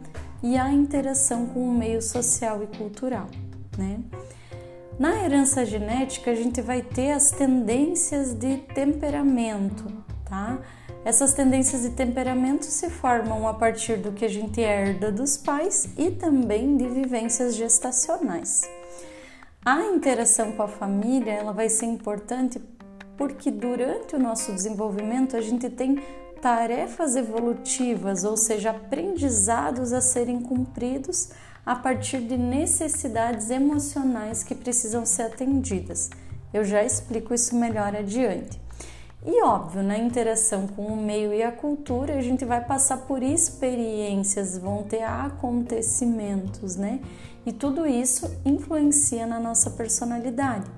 e 0.42 0.58
a 0.58 0.70
interação 0.70 1.46
com 1.46 1.68
o 1.68 1.72
meio 1.72 2.02
social 2.02 2.62
e 2.62 2.66
cultural, 2.66 3.28
né? 3.78 4.00
Na 5.00 5.24
herança 5.24 5.64
genética, 5.64 6.30
a 6.30 6.34
gente 6.34 6.60
vai 6.60 6.82
ter 6.82 7.12
as 7.12 7.30
tendências 7.30 8.34
de 8.34 8.58
temperamento, 8.58 9.86
tá? 10.26 10.58
Essas 11.06 11.32
tendências 11.32 11.84
de 11.84 11.92
temperamento 11.92 12.66
se 12.66 12.90
formam 12.90 13.48
a 13.48 13.54
partir 13.54 13.96
do 13.96 14.12
que 14.12 14.26
a 14.26 14.28
gente 14.28 14.60
herda 14.60 15.10
dos 15.10 15.38
pais 15.38 15.88
e 15.96 16.10
também 16.10 16.76
de 16.76 16.86
vivências 16.86 17.56
gestacionais. 17.56 18.68
A 19.64 19.80
interação 19.86 20.52
com 20.52 20.64
a 20.64 20.68
família 20.68 21.32
ela 21.32 21.54
vai 21.54 21.70
ser 21.70 21.86
importante 21.86 22.60
porque 23.16 23.50
durante 23.50 24.14
o 24.14 24.18
nosso 24.18 24.52
desenvolvimento 24.52 25.34
a 25.34 25.40
gente 25.40 25.70
tem 25.70 25.98
tarefas 26.42 27.16
evolutivas, 27.16 28.22
ou 28.22 28.36
seja, 28.36 28.72
aprendizados 28.72 29.94
a 29.94 30.02
serem 30.02 30.42
cumpridos 30.42 31.30
a 31.64 31.74
partir 31.74 32.20
de 32.20 32.36
necessidades 32.36 33.50
emocionais 33.50 34.42
que 34.42 34.54
precisam 34.54 35.04
ser 35.04 35.22
atendidas. 35.22 36.10
Eu 36.52 36.64
já 36.64 36.82
explico 36.82 37.32
isso 37.32 37.54
melhor 37.54 37.94
adiante. 37.94 38.60
E 39.24 39.42
óbvio, 39.42 39.82
na 39.82 39.98
interação 39.98 40.66
com 40.66 40.86
o 40.86 40.96
meio 40.96 41.34
e 41.34 41.42
a 41.42 41.52
cultura, 41.52 42.14
a 42.14 42.22
gente 42.22 42.44
vai 42.44 42.64
passar 42.64 42.96
por 42.98 43.22
experiências, 43.22 44.56
vão 44.56 44.82
ter 44.82 45.02
acontecimentos, 45.02 46.74
né? 46.74 47.00
E 47.44 47.52
tudo 47.52 47.86
isso 47.86 48.30
influencia 48.44 49.26
na 49.26 49.38
nossa 49.38 49.70
personalidade, 49.70 50.70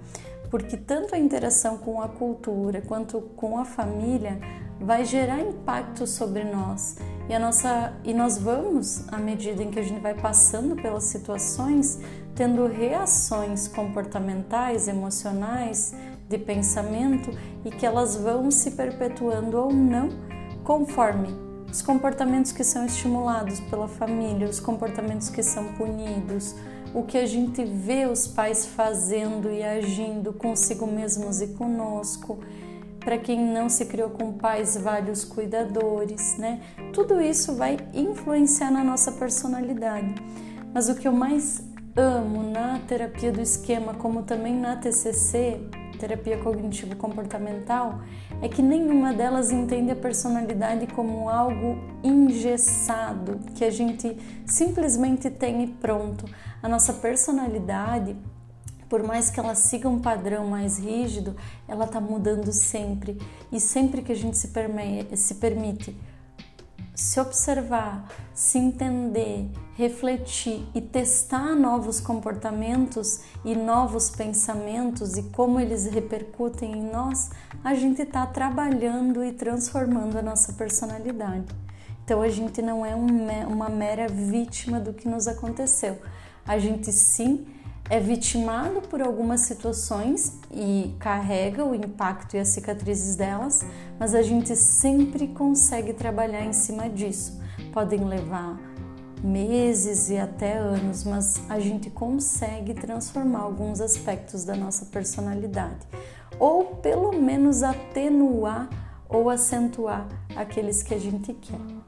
porque 0.50 0.76
tanto 0.76 1.14
a 1.14 1.18
interação 1.18 1.78
com 1.78 2.02
a 2.02 2.08
cultura 2.08 2.82
quanto 2.82 3.20
com 3.36 3.58
a 3.58 3.64
família 3.64 4.40
vai 4.82 5.04
gerar 5.04 5.40
impacto 5.40 6.06
sobre 6.06 6.44
nós. 6.44 6.96
E 7.28 7.34
a 7.34 7.38
nossa 7.38 7.92
e 8.04 8.12
nós 8.12 8.38
vamos, 8.38 9.08
à 9.08 9.16
medida 9.16 9.62
em 9.62 9.70
que 9.70 9.78
a 9.78 9.82
gente 9.82 10.00
vai 10.00 10.14
passando 10.14 10.76
pelas 10.76 11.04
situações, 11.04 12.00
tendo 12.34 12.66
reações 12.66 13.68
comportamentais, 13.68 14.88
emocionais, 14.88 15.94
de 16.28 16.38
pensamento 16.38 17.30
e 17.64 17.70
que 17.70 17.84
elas 17.84 18.16
vão 18.16 18.50
se 18.50 18.72
perpetuando 18.72 19.58
ou 19.58 19.72
não 19.72 20.08
conforme 20.64 21.28
os 21.70 21.80
comportamentos 21.80 22.52
que 22.52 22.62
são 22.62 22.84
estimulados 22.84 23.60
pela 23.60 23.88
família, 23.88 24.48
os 24.48 24.60
comportamentos 24.60 25.30
que 25.30 25.42
são 25.42 25.72
punidos, 25.72 26.54
o 26.94 27.02
que 27.02 27.16
a 27.16 27.26
gente 27.26 27.64
vê 27.64 28.06
os 28.06 28.26
pais 28.26 28.66
fazendo 28.66 29.50
e 29.50 29.62
agindo 29.62 30.32
consigo 30.32 30.86
mesmos 30.86 31.40
e 31.40 31.48
conosco. 31.48 32.38
Para 33.04 33.18
quem 33.18 33.40
não 33.40 33.68
se 33.68 33.86
criou 33.86 34.10
com 34.10 34.32
pais, 34.32 34.76
vale 34.76 35.10
os 35.10 35.24
cuidadores, 35.24 36.36
né? 36.38 36.60
Tudo 36.92 37.20
isso 37.20 37.54
vai 37.56 37.76
influenciar 37.92 38.70
na 38.70 38.84
nossa 38.84 39.12
personalidade. 39.12 40.14
Mas 40.72 40.88
o 40.88 40.94
que 40.94 41.08
eu 41.08 41.12
mais 41.12 41.62
amo 41.96 42.42
na 42.42 42.78
terapia 42.80 43.32
do 43.32 43.40
esquema, 43.40 43.94
como 43.94 44.22
também 44.22 44.54
na 44.54 44.76
TCC, 44.76 45.60
terapia 46.02 46.36
cognitivo-comportamental 46.38 48.00
é 48.40 48.48
que 48.48 48.60
nenhuma 48.60 49.12
delas 49.12 49.52
entende 49.52 49.92
a 49.92 49.96
personalidade 49.96 50.88
como 50.88 51.28
algo 51.28 51.78
engessado, 52.02 53.38
que 53.54 53.64
a 53.64 53.70
gente 53.70 54.16
simplesmente 54.44 55.30
tem 55.30 55.62
e 55.62 55.66
pronto. 55.68 56.24
A 56.60 56.68
nossa 56.68 56.92
personalidade, 56.94 58.16
por 58.92 59.02
mais 59.02 59.30
que 59.30 59.40
ela 59.40 59.54
siga 59.54 59.88
um 59.88 59.98
padrão 59.98 60.46
mais 60.46 60.78
rígido, 60.78 61.34
ela 61.66 61.86
está 61.86 61.98
mudando 61.98 62.52
sempre. 62.52 63.18
E 63.50 63.58
sempre 63.58 64.02
que 64.02 64.12
a 64.12 64.14
gente 64.14 64.36
se, 64.36 64.52
se 65.16 65.34
permite 65.36 65.96
se 66.94 67.18
observar, 67.18 68.06
se 68.34 68.58
entender, 68.58 69.48
refletir 69.78 70.68
e 70.74 70.80
testar 70.82 71.54
novos 71.54 72.00
comportamentos 72.00 73.20
e 73.42 73.56
novos 73.56 74.10
pensamentos 74.10 75.16
e 75.16 75.22
como 75.22 75.58
eles 75.58 75.86
repercutem 75.86 76.72
em 76.72 76.90
nós, 76.90 77.30
a 77.64 77.74
gente 77.74 78.02
está 78.02 78.26
trabalhando 78.26 79.24
e 79.24 79.32
transformando 79.32 80.18
a 80.18 80.22
nossa 80.22 80.52
personalidade. 80.52 81.46
Então 82.04 82.20
a 82.20 82.28
gente 82.28 82.60
não 82.60 82.84
é 82.84 82.94
um, 82.94 83.06
uma 83.48 83.70
mera 83.70 84.06
vítima 84.06 84.78
do 84.78 84.92
que 84.92 85.08
nos 85.08 85.26
aconteceu. 85.26 85.96
A 86.46 86.58
gente 86.58 86.92
sim 86.92 87.46
é 87.90 88.00
vitimado 88.00 88.80
por 88.82 89.02
algumas 89.02 89.42
situações 89.42 90.38
e 90.50 90.94
carrega 90.98 91.64
o 91.64 91.74
impacto 91.74 92.34
e 92.34 92.38
as 92.38 92.48
cicatrizes 92.48 93.16
delas, 93.16 93.64
mas 93.98 94.14
a 94.14 94.22
gente 94.22 94.56
sempre 94.56 95.28
consegue 95.28 95.92
trabalhar 95.92 96.44
em 96.44 96.52
cima 96.52 96.88
disso. 96.88 97.40
Podem 97.72 98.04
levar 98.04 98.58
meses 99.22 100.10
e 100.10 100.18
até 100.18 100.56
anos, 100.56 101.04
mas 101.04 101.40
a 101.48 101.60
gente 101.60 101.90
consegue 101.90 102.74
transformar 102.74 103.40
alguns 103.40 103.80
aspectos 103.80 104.44
da 104.44 104.56
nossa 104.56 104.86
personalidade, 104.86 105.86
ou 106.38 106.76
pelo 106.76 107.12
menos 107.12 107.62
atenuar 107.62 108.68
ou 109.08 109.28
acentuar 109.28 110.08
aqueles 110.34 110.82
que 110.82 110.94
a 110.94 110.98
gente 110.98 111.32
quer. 111.34 111.81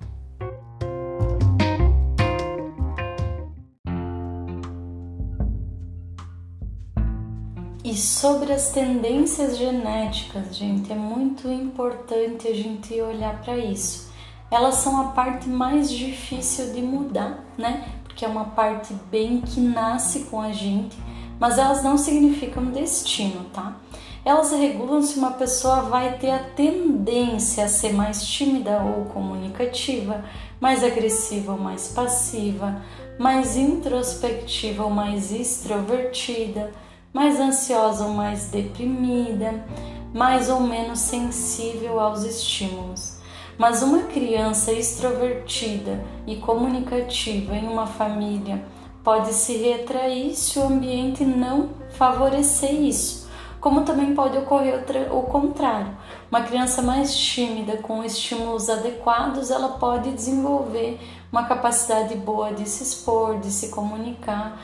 E 7.85 7.95
sobre 7.95 8.51
as 8.51 8.71
tendências 8.71 9.59
genéticas, 9.59 10.57
gente, 10.57 10.91
é 10.91 10.95
muito 10.95 11.47
importante 11.49 12.49
a 12.49 12.55
gente 12.55 12.99
olhar 12.99 13.43
para 13.43 13.59
isso. 13.59 14.11
Elas 14.51 14.77
são 14.77 14.99
a 14.99 15.05
parte 15.09 15.51
mais 15.51 15.91
difícil 15.91 16.73
de 16.73 16.81
mudar, 16.81 17.45
né? 17.59 17.87
Porque 18.05 18.25
é 18.25 18.29
uma 18.29 18.47
parte 18.47 18.95
bem 19.11 19.43
que 19.43 19.61
nasce 19.61 20.21
com 20.31 20.41
a 20.41 20.51
gente, 20.51 20.97
mas 21.39 21.59
elas 21.59 21.85
não 21.85 21.99
significam 21.99 22.65
destino, 22.71 23.45
tá? 23.53 23.77
Elas 24.25 24.51
regulam 24.53 25.03
se 25.03 25.19
uma 25.19 25.33
pessoa 25.33 25.83
vai 25.83 26.17
ter 26.17 26.31
a 26.31 26.39
tendência 26.39 27.67
a 27.67 27.69
ser 27.69 27.93
mais 27.93 28.27
tímida 28.27 28.81
ou 28.81 29.05
comunicativa, 29.13 30.25
mais 30.59 30.83
agressiva 30.83 31.53
ou 31.53 31.59
mais 31.59 31.89
passiva, 31.89 32.81
mais 33.19 33.59
introspectiva 33.59 34.85
ou 34.85 34.91
mais 34.91 35.31
extrovertida 35.33 36.73
mais 37.15 37.39
ansiosa 37.39 38.05
ou 38.05 38.11
mais 38.11 38.49
deprimida, 38.51 39.65
mais 40.13 40.51
ou 40.51 40.61
menos 40.61 40.99
sensível 40.99 42.01
aos 42.01 42.25
estímulos. 42.25 43.19
Mas 43.57 43.83
uma 43.83 44.03
criança 44.03 44.73
extrovertida 44.73 46.05
e 46.27 46.37
comunicativa 46.37 47.55
em 47.55 47.69
uma 47.69 47.87
família 47.87 48.65
pode 49.05 49.33
se 49.33 49.57
retrair 49.57 50.35
se 50.35 50.59
o 50.59 50.65
ambiente 50.65 51.25
não 51.25 51.71
favorecer 51.91 52.75
isso. 52.75 53.29
Como 53.61 53.83
também 53.83 54.15
pode 54.15 54.37
ocorrer 54.37 54.85
o 55.11 55.23
contrário. 55.23 55.97
Uma 56.31 56.43
criança 56.43 56.83
mais 56.83 57.17
tímida, 57.17 57.77
com 57.79 58.05
estímulos 58.05 58.69
adequados, 58.69 59.51
ela 59.51 59.79
pode 59.79 60.11
desenvolver 60.11 60.99
uma 61.31 61.45
capacidade 61.45 62.15
boa 62.17 62.53
de 62.53 62.69
se 62.69 62.83
expor, 62.83 63.39
de 63.39 63.51
se 63.51 63.69
comunicar, 63.69 64.59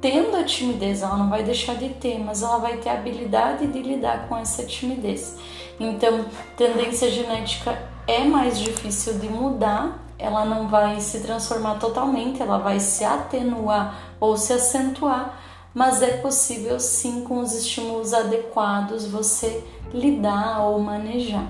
tendo 0.00 0.36
a 0.36 0.44
timidez, 0.44 1.02
ela 1.02 1.16
não 1.16 1.30
vai 1.30 1.42
deixar 1.42 1.74
de 1.74 1.88
ter, 1.90 2.18
mas 2.18 2.42
ela 2.42 2.58
vai 2.58 2.76
ter 2.78 2.90
a 2.90 2.94
habilidade 2.94 3.66
de 3.66 3.82
lidar 3.82 4.28
com 4.28 4.36
essa 4.36 4.64
timidez. 4.64 5.36
Então, 5.78 6.24
tendência 6.56 7.10
genética 7.10 7.76
é 8.06 8.24
mais 8.24 8.58
difícil 8.58 9.18
de 9.18 9.28
mudar, 9.28 10.04
ela 10.18 10.44
não 10.44 10.68
vai 10.68 11.00
se 11.00 11.20
transformar 11.20 11.78
totalmente, 11.78 12.40
ela 12.40 12.58
vai 12.58 12.80
se 12.80 13.04
atenuar 13.04 14.14
ou 14.18 14.36
se 14.36 14.52
acentuar, 14.52 15.38
mas 15.74 16.00
é 16.00 16.16
possível 16.18 16.80
sim 16.80 17.22
com 17.24 17.40
os 17.40 17.52
estímulos 17.52 18.14
adequados 18.14 19.06
você 19.06 19.62
lidar 19.92 20.62
ou 20.62 20.78
manejar. 20.78 21.46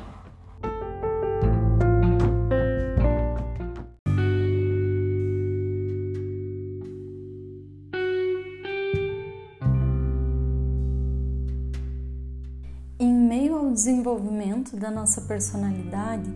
Desenvolvimento 13.86 14.76
da 14.76 14.90
nossa 14.90 15.20
personalidade, 15.20 16.28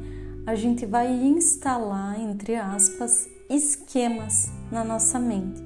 a 0.46 0.54
gente 0.54 0.86
vai 0.86 1.10
instalar, 1.10 2.18
entre 2.20 2.54
aspas, 2.54 3.28
esquemas 3.48 4.48
na 4.70 4.84
nossa 4.84 5.18
mente. 5.18 5.60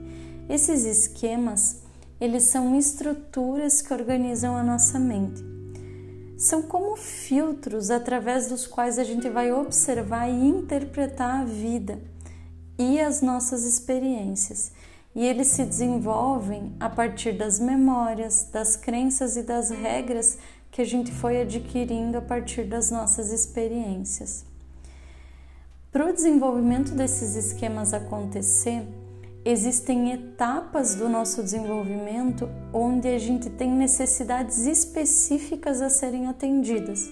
Esses 0.49 0.85
esquemas, 0.87 1.83
eles 2.19 2.45
são 2.45 2.75
estruturas 2.79 3.83
que 3.83 3.93
organizam 3.93 4.57
a 4.57 4.63
nossa 4.63 4.99
mente. 4.99 5.45
São 6.39 6.63
como 6.63 6.97
filtros 6.97 7.91
através 7.91 8.47
dos 8.47 8.67
quais 8.67 8.99
a 8.99 9.05
gente 9.05 9.29
vai 9.29 9.53
observar 9.53 10.29
e 10.29 10.49
interpretar 10.49 11.43
a 11.43 11.45
vida 11.45 12.01
e 12.79 12.99
as 12.99 13.21
nossas 13.21 13.65
experiências. 13.65 14.73
E 15.15 15.25
eles 15.25 15.49
se 15.49 15.65
desenvolvem 15.65 16.75
a 16.81 16.89
partir 16.89 17.33
das 17.33 17.61
memórias, 17.61 18.49
das 18.51 18.75
crenças 18.75 19.37
e 19.37 19.43
das 19.43 19.71
regras 19.71 20.39
que 20.75 20.83
a 20.83 20.85
gente 20.85 21.13
foi 21.13 21.41
adquirindo 21.41 22.19
a 22.19 22.21
partir 22.21 22.65
das 22.65 22.91
nossas 22.91 23.31
experiências. 23.31 24.45
Para 25.93 26.11
o 26.11 26.13
desenvolvimento 26.13 26.91
desses 26.97 27.37
esquemas 27.37 27.95
acontecer, 27.95 28.83
existem 29.45 30.13
etapas 30.13 30.97
do 30.97 31.09
nosso 31.09 31.45
desenvolvimento 31.45 32.51
onde 32.73 33.07
a 33.07 33.21
gente 33.21 33.49
tem 33.51 33.71
necessidades 33.71 34.67
específicas 34.67 35.81
a 35.81 35.89
serem 35.89 36.27
atendidas. 36.27 37.09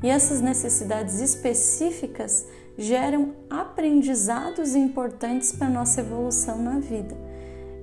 E 0.00 0.08
essas 0.08 0.40
necessidades 0.40 1.18
específicas 1.18 2.46
geram 2.78 3.34
aprendizados 3.50 4.76
importantes 4.76 5.50
para 5.50 5.66
a 5.66 5.70
nossa 5.70 6.00
evolução 6.00 6.62
na 6.62 6.78
vida. 6.78 7.16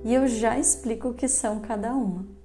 E 0.02 0.14
eu 0.14 0.26
já 0.26 0.58
explico 0.58 1.08
o 1.08 1.14
que 1.14 1.28
são 1.28 1.60
cada 1.60 1.92
uma. 1.92 2.38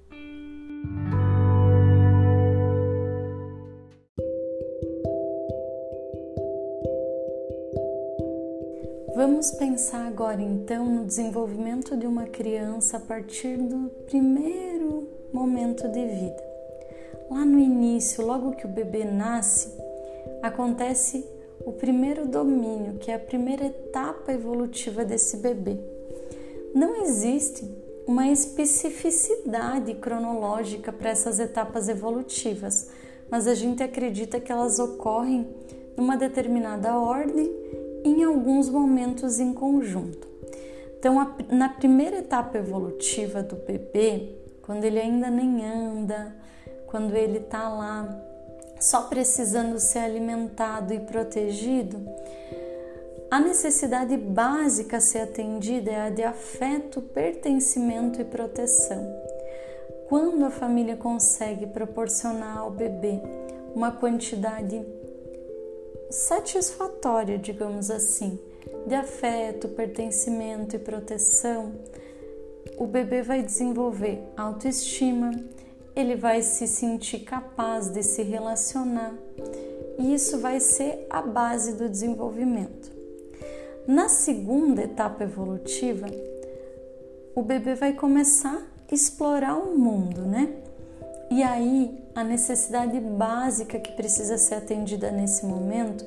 Vamos 9.14 9.52
pensar 9.52 10.08
agora 10.08 10.42
então 10.42 10.86
no 10.86 11.04
desenvolvimento 11.04 11.96
de 11.96 12.04
uma 12.04 12.24
criança 12.24 12.96
a 12.96 13.00
partir 13.00 13.56
do 13.56 13.88
primeiro 14.06 15.08
momento 15.32 15.86
de 15.86 16.04
vida. 16.04 16.42
Lá 17.30 17.44
no 17.44 17.60
início, 17.60 18.26
logo 18.26 18.56
que 18.56 18.66
o 18.66 18.68
bebê 18.68 19.04
nasce, 19.04 19.72
acontece 20.42 21.24
o 21.64 21.70
primeiro 21.70 22.26
domínio, 22.26 22.98
que 22.98 23.10
é 23.10 23.14
a 23.14 23.18
primeira 23.20 23.66
etapa 23.66 24.32
evolutiva 24.32 25.04
desse 25.04 25.36
bebê. 25.36 25.78
Não 26.74 27.02
existe 27.04 27.70
uma 28.08 28.28
especificidade 28.28 29.94
cronológica 29.94 30.92
para 30.92 31.10
essas 31.10 31.38
etapas 31.38 31.88
evolutivas, 31.88 32.88
mas 33.30 33.46
a 33.46 33.54
gente 33.54 33.80
acredita 33.80 34.40
que 34.40 34.50
elas 34.50 34.80
ocorrem 34.80 35.46
numa 35.96 36.16
determinada 36.16 36.98
ordem 36.98 37.46
em 37.46 37.83
alguns 38.34 38.68
momentos 38.68 39.38
em 39.38 39.52
conjunto. 39.52 40.28
Então, 40.98 41.20
a, 41.20 41.34
na 41.50 41.68
primeira 41.68 42.18
etapa 42.18 42.58
evolutiva 42.58 43.42
do 43.42 43.56
bebê, 43.56 44.36
quando 44.62 44.84
ele 44.84 44.98
ainda 44.98 45.30
nem 45.30 45.64
anda, 45.64 46.34
quando 46.86 47.14
ele 47.14 47.38
está 47.38 47.68
lá 47.68 48.20
só 48.80 49.02
precisando 49.02 49.78
ser 49.78 50.00
alimentado 50.00 50.92
e 50.92 51.00
protegido, 51.00 52.00
a 53.30 53.40
necessidade 53.40 54.16
básica 54.16 54.98
a 54.98 55.00
ser 55.00 55.20
atendida 55.20 55.90
é 55.90 56.00
a 56.02 56.10
de 56.10 56.22
afeto, 56.22 57.00
pertencimento 57.00 58.20
e 58.20 58.24
proteção. 58.24 59.04
Quando 60.08 60.44
a 60.44 60.50
família 60.50 60.96
consegue 60.96 61.66
proporcionar 61.66 62.58
ao 62.58 62.70
bebê 62.70 63.20
uma 63.74 63.90
quantidade 63.90 64.84
satisfatória, 66.10 67.38
digamos 67.38 67.90
assim, 67.90 68.38
de 68.86 68.94
afeto, 68.94 69.68
pertencimento 69.68 70.76
e 70.76 70.78
proteção, 70.78 71.72
o 72.76 72.86
bebê 72.86 73.22
vai 73.22 73.42
desenvolver 73.42 74.20
autoestima, 74.36 75.30
ele 75.94 76.16
vai 76.16 76.42
se 76.42 76.66
sentir 76.66 77.20
capaz 77.20 77.88
de 77.88 78.02
se 78.02 78.22
relacionar 78.22 79.14
e 79.98 80.12
isso 80.12 80.38
vai 80.38 80.58
ser 80.58 81.06
a 81.08 81.22
base 81.22 81.74
do 81.74 81.88
desenvolvimento. 81.88 82.92
Na 83.86 84.08
segunda 84.08 84.82
etapa 84.82 85.24
evolutiva, 85.24 86.06
o 87.34 87.42
bebê 87.42 87.74
vai 87.74 87.92
começar 87.92 88.66
a 88.90 88.94
explorar 88.94 89.56
o 89.56 89.78
mundo, 89.78 90.22
né? 90.22 90.63
E 91.34 91.42
aí, 91.42 91.90
a 92.14 92.22
necessidade 92.22 93.00
básica 93.00 93.80
que 93.80 93.90
precisa 93.90 94.38
ser 94.38 94.54
atendida 94.54 95.10
nesse 95.10 95.44
momento 95.44 96.06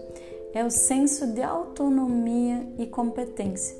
é 0.54 0.63
o 0.63 0.72
senso 0.72 1.28
de 1.34 1.42
autonomia 1.42 2.66
e 2.78 2.88
competência. 2.88 3.76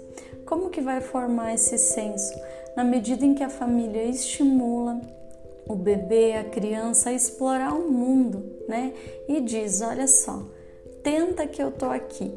Como 0.46 0.70
que 0.70 0.82
vai 0.82 1.00
formar 1.00 1.54
esse 1.54 1.78
senso? 1.78 2.38
Na 2.76 2.84
medida 2.84 3.26
em 3.26 3.34
que 3.34 3.46
a 3.46 3.50
família 3.50 4.04
estimula 4.04 5.00
o 5.70 5.74
bebê, 5.74 6.34
a 6.34 6.44
criança 6.44 7.12
a 7.12 7.14
explorar 7.14 7.74
o 7.74 7.90
mundo, 7.90 8.44
né? 8.68 8.92
E 9.26 9.40
diz: 9.40 9.80
"Olha 9.80 10.06
só, 10.06 10.46
tenta 11.02 11.48
que 11.48 11.64
eu 11.64 11.72
tô 11.72 11.86
aqui". 11.86 12.30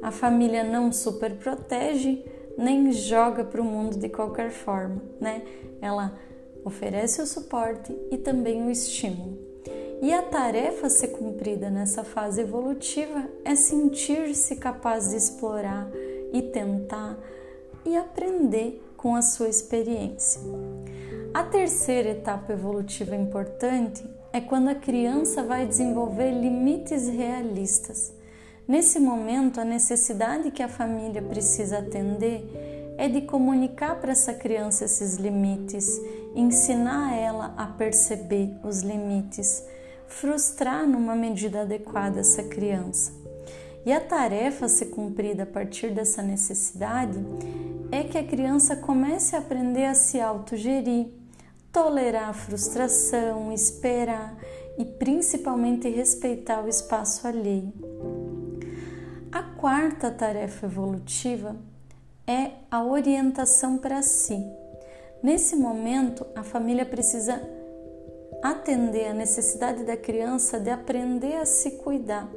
A 0.00 0.10
família 0.10 0.64
não 0.64 0.90
super 0.90 1.34
protege, 1.36 2.24
nem 2.56 2.90
joga 2.92 3.44
para 3.44 3.60
o 3.60 3.64
mundo 3.64 3.98
de 3.98 4.08
qualquer 4.08 4.50
forma, 4.50 5.02
né? 5.20 5.42
Ela 5.82 6.18
oferece 6.64 7.20
o 7.20 7.26
suporte 7.26 7.94
e 8.10 8.16
também 8.16 8.66
o 8.66 8.70
estímulo. 8.70 9.38
E 10.02 10.12
a 10.12 10.22
tarefa 10.22 10.86
a 10.86 10.90
ser 10.90 11.08
cumprida 11.08 11.70
nessa 11.70 12.04
fase 12.04 12.40
evolutiva 12.40 13.28
é 13.44 13.54
sentir-se 13.54 14.56
capaz 14.56 15.10
de 15.10 15.16
explorar 15.16 15.88
e 16.32 16.42
tentar 16.42 17.18
e 17.84 17.96
aprender 17.96 18.82
com 18.96 19.14
a 19.14 19.22
sua 19.22 19.48
experiência. 19.48 20.40
A 21.32 21.42
terceira 21.42 22.10
etapa 22.10 22.52
evolutiva 22.52 23.14
importante 23.14 24.04
é 24.32 24.40
quando 24.40 24.68
a 24.68 24.74
criança 24.74 25.42
vai 25.42 25.66
desenvolver 25.66 26.30
limites 26.30 27.08
realistas. 27.08 28.12
Nesse 28.66 28.98
momento, 28.98 29.60
a 29.60 29.64
necessidade 29.64 30.50
que 30.50 30.62
a 30.62 30.68
família 30.68 31.20
precisa 31.20 31.78
atender 31.78 32.44
é 32.96 33.08
de 33.08 33.22
comunicar 33.22 34.00
para 34.00 34.12
essa 34.12 34.32
criança 34.32 34.84
esses 34.84 35.16
limites, 35.16 36.00
ensinar 36.34 37.14
ela 37.14 37.54
a 37.56 37.66
perceber 37.66 38.56
os 38.62 38.82
limites, 38.82 39.64
frustrar 40.06 40.86
numa 40.86 41.14
medida 41.14 41.62
adequada 41.62 42.20
essa 42.20 42.42
criança. 42.42 43.12
E 43.84 43.92
a 43.92 44.00
tarefa 44.00 44.66
a 44.66 44.68
ser 44.68 44.86
cumprida 44.86 45.42
a 45.42 45.46
partir 45.46 45.90
dessa 45.90 46.22
necessidade 46.22 47.18
é 47.92 48.02
que 48.02 48.16
a 48.16 48.24
criança 48.24 48.76
comece 48.76 49.36
a 49.36 49.40
aprender 49.40 49.84
a 49.84 49.94
se 49.94 50.20
autogerir, 50.20 51.08
tolerar 51.70 52.30
a 52.30 52.32
frustração, 52.32 53.52
esperar 53.52 54.36
e 54.78 54.84
principalmente 54.84 55.88
respeitar 55.88 56.64
o 56.64 56.68
espaço 56.68 57.26
alheio. 57.26 57.72
A 59.30 59.42
quarta 59.42 60.10
tarefa 60.10 60.66
evolutiva 60.66 61.56
é 62.26 62.52
a 62.70 62.82
orientação 62.82 63.78
para 63.78 64.02
si. 64.02 64.44
Nesse 65.22 65.56
momento, 65.56 66.26
a 66.34 66.42
família 66.42 66.84
precisa 66.84 67.40
atender 68.42 69.08
a 69.08 69.14
necessidade 69.14 69.84
da 69.84 69.96
criança 69.96 70.60
de 70.60 70.68
aprender 70.68 71.36
a 71.36 71.46
se 71.46 71.72
cuidar, 71.72 72.28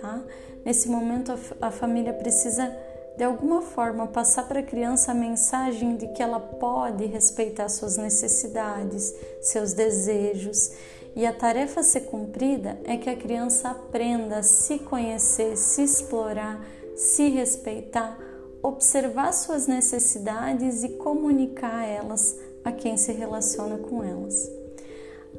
tá? 0.00 0.24
Nesse 0.64 0.88
momento, 0.88 1.32
a, 1.60 1.70
família 1.70 2.12
precisa 2.12 2.76
de 3.16 3.22
alguma 3.22 3.62
forma 3.62 4.08
passar 4.08 4.48
para 4.48 4.58
a 4.58 4.64
criança 4.64 5.12
a 5.12 5.14
mensagem 5.14 5.96
de 5.96 6.08
que 6.08 6.20
ela 6.20 6.40
pode 6.40 7.06
respeitar 7.06 7.68
suas 7.68 7.96
necessidades, 7.96 9.14
seus 9.40 9.72
desejos. 9.72 10.72
E 11.14 11.24
a 11.24 11.32
tarefa 11.32 11.80
a 11.80 11.84
ser 11.84 12.00
cumprida 12.06 12.78
é 12.84 12.96
que 12.96 13.08
a 13.08 13.16
criança 13.16 13.70
aprenda 13.70 14.38
a 14.38 14.42
se 14.42 14.80
conhecer, 14.80 15.56
se 15.56 15.82
explorar, 15.82 16.60
se 16.96 17.28
respeitar 17.28 18.18
observar 18.66 19.32
suas 19.32 19.66
necessidades 19.66 20.82
e 20.82 20.88
comunicar 20.96 21.86
elas 21.86 22.36
a 22.64 22.72
quem 22.72 22.96
se 22.96 23.12
relaciona 23.12 23.78
com 23.78 24.02
elas. 24.02 24.50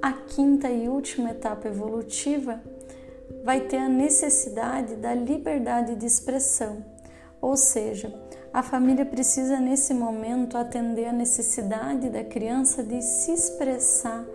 A 0.02 0.13
quinta 0.13 0.70
e 0.70 0.88
última 0.88 1.32
etapa 1.32 1.68
evolutiva 1.68 2.62
vai 3.44 3.62
ter 3.62 3.78
a 3.78 3.90
necessidade 3.90 4.96
da 4.96 5.13
liberdade 5.13 5.96
de 5.96 6.06
expressão, 6.06 6.84
Ou 7.40 7.56
seja, 7.56 8.12
a 8.52 8.63
família 8.63 9.06
precisa 9.06 9.60
nesse 9.60 9.94
momento 9.94 10.58
atender 10.58 11.06
a 11.06 11.13
necessidade 11.13 12.10
da 12.10 12.24
criança 12.24 12.84
de 12.84 13.00
se 13.02 13.32
expressar 13.32 14.26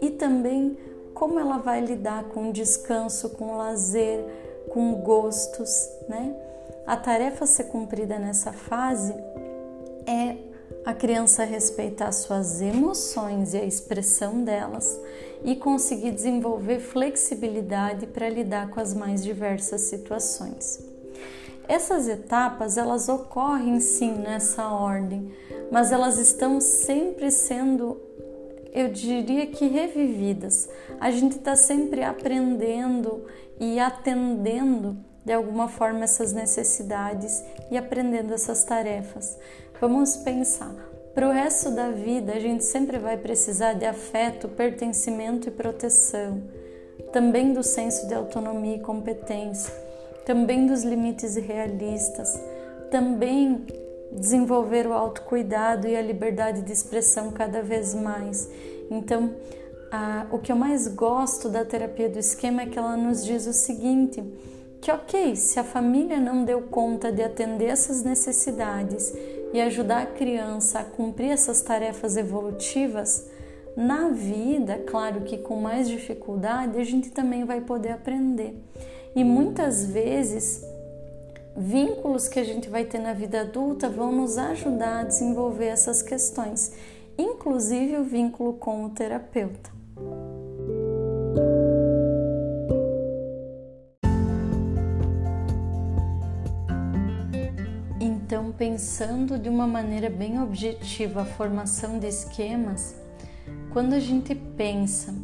e 0.00 0.10
também 0.10 0.78
como 1.12 1.40
ela 1.40 1.58
vai 1.58 1.80
lidar 1.80 2.24
com 2.24 2.52
descanso, 2.52 3.30
com 3.30 3.56
lazer, 3.56 4.24
com 4.68 4.94
gostos, 4.94 5.88
né? 6.08 6.51
A 6.86 6.96
tarefa 6.96 7.44
a 7.44 7.46
ser 7.46 7.64
cumprida 7.64 8.18
nessa 8.18 8.52
fase 8.52 9.14
é 10.06 10.36
a 10.84 10.92
criança 10.92 11.44
respeitar 11.44 12.10
suas 12.10 12.60
emoções 12.60 13.54
e 13.54 13.58
a 13.58 13.64
expressão 13.64 14.42
delas 14.42 15.00
e 15.44 15.54
conseguir 15.54 16.10
desenvolver 16.10 16.80
flexibilidade 16.80 18.06
para 18.06 18.28
lidar 18.28 18.68
com 18.70 18.80
as 18.80 18.92
mais 18.92 19.22
diversas 19.22 19.82
situações. 19.82 20.80
Essas 21.68 22.08
etapas 22.08 22.76
elas 22.76 23.08
ocorrem 23.08 23.78
sim 23.78 24.12
nessa 24.12 24.68
ordem, 24.68 25.32
mas 25.70 25.92
elas 25.92 26.18
estão 26.18 26.60
sempre 26.60 27.30
sendo, 27.30 28.00
eu 28.72 28.88
diria 28.88 29.46
que 29.46 29.68
revividas. 29.68 30.68
A 30.98 31.12
gente 31.12 31.36
está 31.36 31.54
sempre 31.54 32.02
aprendendo 32.02 33.24
e 33.60 33.78
atendendo 33.78 34.96
de 35.24 35.32
alguma 35.32 35.68
forma 35.68 36.04
essas 36.04 36.32
necessidades 36.32 37.42
e 37.70 37.76
aprendendo 37.76 38.34
essas 38.34 38.64
tarefas. 38.64 39.38
Vamos 39.80 40.16
pensar. 40.18 40.74
Para 41.14 41.28
o 41.28 41.32
resto 41.32 41.70
da 41.70 41.90
vida, 41.90 42.32
a 42.32 42.40
gente 42.40 42.64
sempre 42.64 42.98
vai 42.98 43.16
precisar 43.16 43.74
de 43.74 43.84
afeto, 43.84 44.48
pertencimento 44.48 45.48
e 45.48 45.50
proteção, 45.52 46.42
também 47.12 47.52
do 47.52 47.62
senso 47.62 48.08
de 48.08 48.14
autonomia 48.14 48.76
e 48.76 48.80
competência, 48.80 49.72
também 50.24 50.66
dos 50.66 50.84
limites 50.84 51.36
realistas, 51.36 52.40
também 52.90 53.66
desenvolver 54.10 54.86
o 54.86 54.92
autocuidado 54.92 55.86
e 55.86 55.96
a 55.96 56.02
liberdade 56.02 56.62
de 56.62 56.72
expressão 56.72 57.30
cada 57.30 57.62
vez 57.62 57.94
mais. 57.94 58.48
Então, 58.90 59.34
o 60.30 60.38
que 60.38 60.50
eu 60.50 60.56
mais 60.56 60.88
gosto 60.88 61.48
da 61.48 61.64
terapia 61.64 62.08
do 62.08 62.18
esquema 62.18 62.62
é 62.62 62.66
que 62.66 62.78
ela 62.78 62.96
nos 62.96 63.22
diz 63.24 63.46
o 63.46 63.52
seguinte: 63.52 64.22
que 64.82 64.90
ok, 64.90 65.36
se 65.36 65.60
a 65.60 65.64
família 65.64 66.18
não 66.18 66.44
deu 66.44 66.62
conta 66.62 67.12
de 67.12 67.22
atender 67.22 67.66
essas 67.66 68.02
necessidades 68.02 69.14
e 69.52 69.60
ajudar 69.60 70.02
a 70.02 70.06
criança 70.06 70.80
a 70.80 70.84
cumprir 70.84 71.30
essas 71.30 71.62
tarefas 71.62 72.16
evolutivas, 72.16 73.30
na 73.76 74.08
vida, 74.08 74.82
claro 74.84 75.20
que 75.20 75.38
com 75.38 75.54
mais 75.60 75.88
dificuldade, 75.88 76.80
a 76.80 76.84
gente 76.84 77.10
também 77.10 77.44
vai 77.44 77.60
poder 77.60 77.92
aprender. 77.92 78.60
E 79.14 79.22
muitas 79.22 79.86
vezes, 79.86 80.64
vínculos 81.56 82.26
que 82.26 82.40
a 82.40 82.44
gente 82.44 82.68
vai 82.68 82.84
ter 82.84 82.98
na 82.98 83.12
vida 83.12 83.42
adulta 83.42 83.88
vão 83.88 84.10
nos 84.10 84.36
ajudar 84.36 85.02
a 85.02 85.04
desenvolver 85.04 85.66
essas 85.66 86.02
questões, 86.02 86.72
inclusive 87.16 87.98
o 87.98 88.04
vínculo 88.04 88.54
com 88.54 88.84
o 88.84 88.90
terapeuta. 88.90 89.70
Pensando 98.58 99.38
de 99.38 99.48
uma 99.48 99.66
maneira 99.66 100.10
bem 100.10 100.40
objetiva 100.40 101.22
a 101.22 101.24
formação 101.24 101.98
de 101.98 102.06
esquemas, 102.06 102.94
quando 103.72 103.94
a 103.94 103.98
gente 103.98 104.34
pensa 104.34 105.14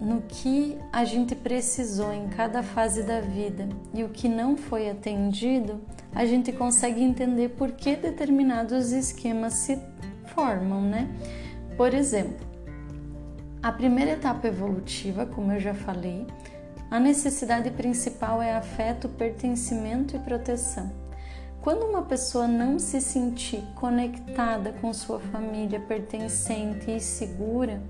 no 0.00 0.22
que 0.22 0.78
a 0.92 1.04
gente 1.04 1.34
precisou 1.34 2.12
em 2.12 2.28
cada 2.28 2.62
fase 2.62 3.02
da 3.02 3.20
vida 3.20 3.68
e 3.92 4.02
o 4.02 4.08
que 4.08 4.28
não 4.28 4.56
foi 4.56 4.88
atendido, 4.88 5.80
a 6.14 6.24
gente 6.24 6.52
consegue 6.52 7.02
entender 7.02 7.50
por 7.50 7.72
que 7.72 7.96
determinados 7.96 8.92
esquemas 8.92 9.54
se 9.54 9.78
formam, 10.26 10.80
né? 10.80 11.08
Por 11.76 11.92
exemplo, 11.92 12.46
a 13.62 13.70
primeira 13.70 14.12
etapa 14.12 14.48
evolutiva, 14.48 15.26
como 15.26 15.52
eu 15.52 15.60
já 15.60 15.74
falei, 15.74 16.26
a 16.90 16.98
necessidade 16.98 17.70
principal 17.70 18.42
é 18.42 18.54
afeto, 18.54 19.08
pertencimento 19.08 20.16
e 20.16 20.18
proteção. 20.18 21.01
Quando 21.62 21.84
uma 21.84 22.02
pessoa 22.02 22.48
não 22.48 22.76
se 22.76 23.00
sentir 23.00 23.62
conectada 23.76 24.72
com 24.80 24.92
sua 24.92 25.20
família, 25.20 25.78
pertencente 25.78 26.90
e 26.90 26.98
segura, 26.98 27.80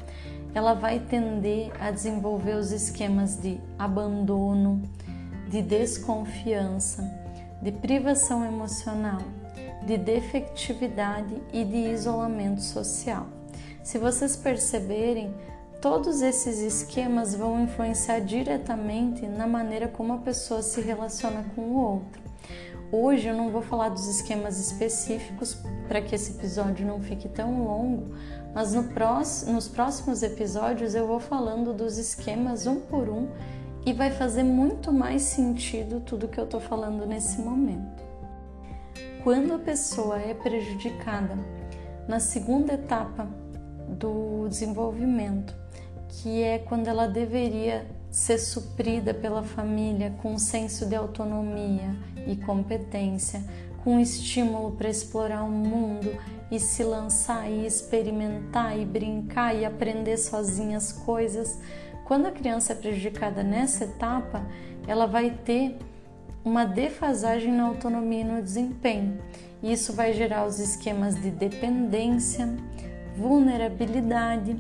ela 0.55 0.75
vai 0.75 1.01
tender 1.01 1.73
a 1.81 1.91
desenvolver 1.91 2.55
os 2.57 2.71
esquemas 2.71 3.41
de 3.41 3.59
abandono, 3.79 4.83
de 5.49 5.63
desconfiança, 5.63 7.03
de 7.63 7.73
privação 7.73 8.45
emocional, 8.45 9.23
de 9.87 9.97
defectividade 9.97 11.35
e 11.51 11.65
de 11.65 11.95
isolamento 11.95 12.61
social. 12.61 13.27
Se 13.83 13.97
vocês 13.97 14.37
perceberem, 14.37 15.35
todos 15.81 16.21
esses 16.21 16.59
esquemas 16.59 17.35
vão 17.35 17.63
influenciar 17.63 18.21
diretamente 18.21 19.27
na 19.27 19.47
maneira 19.47 19.89
como 19.89 20.13
a 20.13 20.19
pessoa 20.19 20.61
se 20.61 20.83
relaciona 20.83 21.43
com 21.55 21.63
o 21.63 21.75
outro. 21.75 22.22
Hoje 22.95 23.27
eu 23.27 23.35
não 23.35 23.49
vou 23.49 23.63
falar 23.63 23.89
dos 23.89 24.07
esquemas 24.07 24.61
específicos 24.61 25.57
para 25.89 26.03
que 26.03 26.15
esse 26.15 26.33
episódio 26.33 26.87
não 26.87 27.01
fique 27.01 27.27
tão 27.27 27.65
longo, 27.65 28.15
mas 28.55 28.75
no 28.75 28.85
próximo, 28.85 29.55
nos 29.55 29.67
próximos 29.67 30.23
episódios 30.23 30.95
eu 30.95 31.07
vou 31.07 31.19
falando 31.19 31.73
dos 31.73 31.97
esquemas 31.97 32.67
um 32.67 32.81
por 32.81 33.09
um 33.09 33.31
e 33.87 33.95
vai 33.95 34.11
fazer 34.11 34.43
muito 34.43 34.93
mais 34.93 35.23
sentido 35.23 36.01
tudo 36.01 36.29
que 36.29 36.39
eu 36.39 36.45
estou 36.45 36.61
falando 36.61 37.07
nesse 37.07 37.41
momento. 37.41 38.03
Quando 39.25 39.55
a 39.55 39.59
pessoa 39.59 40.21
é 40.21 40.35
prejudicada 40.35 41.39
na 42.07 42.21
segunda 42.21 42.75
etapa 42.75 43.27
do 43.89 44.47
desenvolvimento, 44.51 45.57
que 46.09 46.43
é 46.43 46.59
quando 46.59 46.89
ela 46.89 47.07
deveria 47.07 47.87
ser 48.11 48.37
suprida 48.37 49.15
pela 49.15 49.43
família 49.43 50.15
com 50.21 50.35
um 50.35 50.39
senso 50.39 50.85
de 50.85 50.95
autonomia 50.95 51.97
e 52.27 52.37
competência, 52.37 53.43
com 53.83 53.99
estímulo 53.99 54.73
para 54.73 54.89
explorar 54.89 55.43
o 55.43 55.51
mundo 55.51 56.17
e 56.51 56.61
se 56.61 56.85
lançar 56.85 57.51
e 57.51 57.67
experimentar 57.67 58.79
e 58.79 58.85
brincar 58.85 59.55
e 59.55 59.65
aprender 59.65 60.17
sozinha 60.17 60.77
as 60.77 60.93
coisas. 60.93 61.59
Quando 62.05 62.27
a 62.27 62.31
criança 62.31 62.73
é 62.73 62.77
prejudicada 62.77 63.43
nessa 63.43 63.85
etapa, 63.85 64.47
ela 64.87 65.07
vai 65.07 65.31
ter 65.31 65.79
uma 66.45 66.65
defasagem 66.65 67.53
na 67.53 67.65
autonomia 67.65 68.21
e 68.21 68.25
no 68.25 68.43
desempenho. 68.43 69.19
Isso 69.63 69.93
vai 69.93 70.13
gerar 70.13 70.47
os 70.47 70.59
esquemas 70.59 71.15
de 71.21 71.31
dependência, 71.31 72.49
vulnerabilidade, 73.17 74.57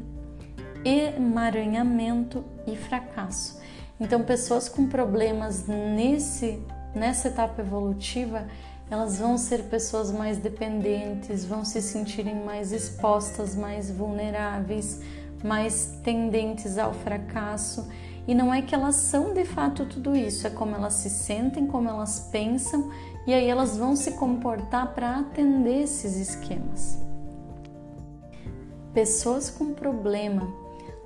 emaranhamento 0.84 2.44
e 2.66 2.76
fracasso. 2.76 3.60
Então, 4.00 4.22
pessoas 4.22 4.68
com 4.68 4.86
problemas 4.86 5.66
nesse, 5.66 6.60
nessa 6.94 7.28
etapa 7.28 7.60
evolutiva, 7.62 8.46
elas 8.90 9.18
vão 9.18 9.38
ser 9.38 9.64
pessoas 9.64 10.12
mais 10.12 10.38
dependentes, 10.38 11.44
vão 11.44 11.64
se 11.64 11.80
sentirem 11.80 12.44
mais 12.44 12.72
expostas, 12.72 13.54
mais 13.54 13.90
vulneráveis, 13.90 15.00
mais 15.42 15.98
tendentes 16.02 16.76
ao 16.76 16.92
fracasso. 16.92 17.88
E 18.26 18.34
não 18.34 18.52
é 18.52 18.62
que 18.62 18.74
elas 18.74 18.96
são 18.96 19.32
de 19.32 19.44
fato 19.44 19.86
tudo 19.86 20.14
isso, 20.14 20.46
é 20.46 20.50
como 20.50 20.74
elas 20.74 20.94
se 20.94 21.10
sentem, 21.10 21.66
como 21.66 21.88
elas 21.88 22.28
pensam, 22.30 22.90
e 23.26 23.32
aí 23.32 23.48
elas 23.48 23.76
vão 23.76 23.96
se 23.96 24.12
comportar 24.12 24.94
para 24.94 25.18
atender 25.18 25.82
esses 25.82 26.16
esquemas. 26.16 26.98
Pessoas 28.92 29.48
com 29.48 29.72
problema 29.72 30.52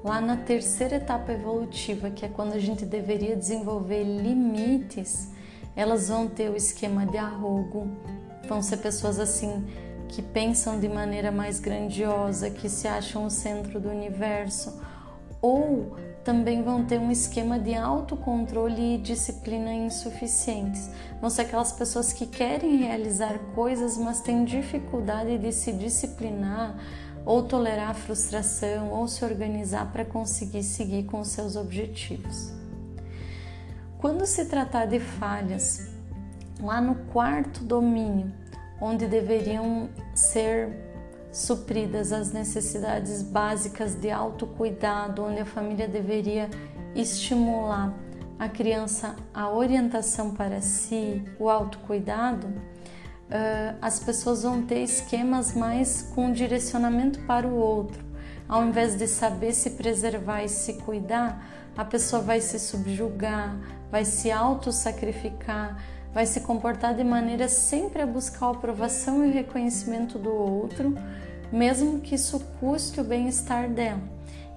lá 0.03 0.21
na 0.21 0.37
terceira 0.37 0.97
etapa 0.97 1.33
evolutiva, 1.33 2.11
que 2.11 2.25
é 2.25 2.29
quando 2.29 2.53
a 2.53 2.59
gente 2.59 2.85
deveria 2.85 3.37
desenvolver 3.37 4.03
limites, 4.03 5.29
elas 5.77 6.09
vão 6.09 6.27
ter 6.27 6.51
o 6.51 6.57
esquema 6.57 7.07
de 7.07 7.19
arrogo, 7.19 7.87
vão 8.49 8.63
ser 8.63 8.79
pessoas 8.79 9.21
assim 9.21 9.65
que 10.09 10.23
pensam 10.23 10.81
de 10.81 10.89
maneira 10.89 11.31
mais 11.31 11.61
grandiosa, 11.61 12.49
que 12.49 12.69
se 12.69 12.89
acham 12.89 13.27
o 13.27 13.31
centro 13.31 13.79
do 13.79 13.91
universo, 13.91 14.81
ou 15.43 15.97
também 16.25 16.63
vão 16.63 16.85
ter 16.85 16.99
um 16.99 17.11
esquema 17.11 17.59
de 17.59 17.75
autocontrole 17.75 18.95
e 18.95 18.99
disciplina 18.99 19.73
insuficientes. 19.73 20.89
Vão 21.21 21.31
ser 21.31 21.43
aquelas 21.43 21.73
pessoas 21.73 22.13
que 22.13 22.27
querem 22.27 22.79
realizar 22.79 23.39
coisas, 23.55 23.97
mas 23.99 24.21
têm 24.21 24.45
dificuldade 24.45 25.39
de 25.39 25.53
se 25.53 25.73
disciplinar 25.73 26.77
ou 27.25 27.43
tolerar 27.43 27.91
a 27.91 27.95
frustração, 27.95 28.91
ou 28.93 29.09
se 29.09 29.25
organizar 29.25 29.91
para 29.93 30.05
conseguir 30.05 30.63
seguir 30.63 31.05
com 31.05 31.23
seus 31.25 31.57
objetivos. 31.57 32.53
Quando 33.99 34.27
se 34.27 34.45
tratar 34.45 34.87
de 34.87 35.01
falhas, 35.01 35.91
lá 36.61 36.81
no 36.81 36.95
quarto 37.13 37.65
domínio, 37.65 38.33
onde 38.81 39.07
deveriam 39.07 39.89
ser 40.15 40.87
supridas 41.33 42.13
as 42.13 42.33
necessidades 42.33 43.23
básicas 43.23 43.95
de 43.95 44.11
autocuidado, 44.11 45.23
onde 45.23 45.41
a 45.41 45.47
família 45.47 45.89
deveria 45.89 46.49
estimular 46.95 47.95
a 48.39 48.49
criança 48.49 49.17
a 49.33 49.51
orientação 49.51 50.35
para 50.35 50.61
si, 50.61 51.23
o 51.39 51.49
autocuidado, 51.49 52.47
uh, 52.47 53.77
as 53.81 53.99
pessoas 53.99 54.43
vão 54.43 54.63
ter 54.63 54.83
esquemas 54.83 55.55
mais 55.55 56.03
com 56.15 56.33
direcionamento 56.33 57.21
para 57.21 57.47
o 57.47 57.55
outro. 57.55 58.06
Ao 58.49 58.65
invés 58.65 58.97
de 58.97 59.07
saber 59.09 59.53
se 59.53 59.71
preservar 59.71 60.43
e 60.45 60.49
se 60.49 60.75
cuidar, 60.75 61.45
a 61.77 61.85
pessoa 61.85 62.23
vai 62.23 62.41
se 62.41 62.59
subjugar, 62.59 63.57
vai 63.91 64.05
se 64.05 64.31
auto-sacrificar, 64.31 65.77
vai 66.15 66.25
se 66.25 66.41
comportar 66.41 66.95
de 66.95 67.05
maneira 67.05 67.49
sempre 67.49 68.03
a 68.03 68.07
buscar 68.07 68.47
a 68.47 68.51
aprovação 68.51 69.25
e 69.25 69.29
o 69.29 69.33
reconhecimento 69.33 70.19
do 70.19 70.33
outro, 70.33 70.97
mesmo 71.53 72.01
que 72.01 72.15
isso 72.15 72.41
custe 72.61 73.01
o 73.01 73.05
bem-estar 73.05 73.69
dela. 73.69 74.01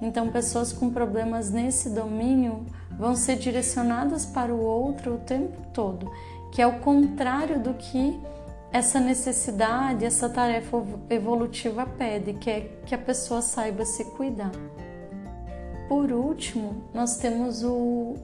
Então, 0.02 0.30
pessoas 0.30 0.72
com 0.72 0.90
problemas 0.90 1.50
nesse 1.50 1.90
domínio 1.90 2.66
vão 2.98 3.16
ser 3.16 3.36
direcionadas 3.38 4.26
para 4.26 4.54
o 4.54 4.62
outro 4.62 5.16
o 5.16 5.18
tempo 5.18 5.62
todo, 5.74 6.10
que 6.52 6.62
é 6.62 6.68
o 6.68 6.80
contrário 6.80 7.60
do 7.60 7.74
que 7.74 8.18
essa 8.72 9.00
necessidade, 9.00 10.06
essa 10.06 10.30
tarefa 10.30 10.84
evolutiva 11.10 11.86
pede, 11.86 12.34
que 12.34 12.50
é 12.50 12.62
que 12.86 12.94
a 12.94 12.98
pessoa 12.98 13.42
saiba 13.42 13.84
se 13.84 14.06
cuidar. 14.06 14.52
Por 15.88 16.12
último, 16.12 16.84
nós 16.94 17.18
temos 17.18 17.64
o, 17.64 18.16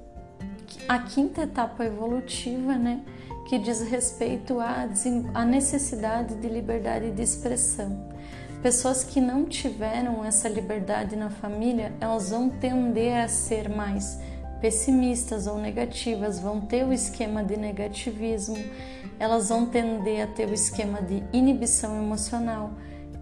a 0.88 0.99
quinta 0.99 1.41
etapa 1.41 1.84
evolutiva, 1.84 2.75
né, 2.75 3.01
que 3.47 3.58
diz 3.58 3.81
respeito 3.81 4.60
à, 4.60 4.88
à 5.34 5.45
necessidade 5.45 6.36
de 6.36 6.47
liberdade 6.47 7.12
de 7.12 7.23
expressão. 7.23 8.13
Pessoas 8.62 9.03
que 9.03 9.21
não 9.21 9.45
tiveram 9.45 10.23
essa 10.23 10.47
liberdade 10.47 11.15
na 11.15 11.29
família, 11.29 11.93
elas 11.99 12.29
vão 12.29 12.49
tender 12.49 13.23
a 13.23 13.27
ser 13.27 13.69
mais 13.69 14.19
pessimistas 14.65 15.45
ou 15.45 15.60
negativas, 15.60 16.39
vão 16.39 16.60
ter 16.60 16.84
o 16.84 16.91
esquema 16.91 17.43
de 17.43 17.56
negativismo, 17.56 18.58
elas 19.19 19.49
vão 19.49 19.67
tender 19.67 20.23
a 20.23 20.28
ter 20.28 20.49
o 20.49 20.56
esquema 20.56 21.04
de 21.04 21.23
inibição 21.32 21.95
emocional, 21.95 22.71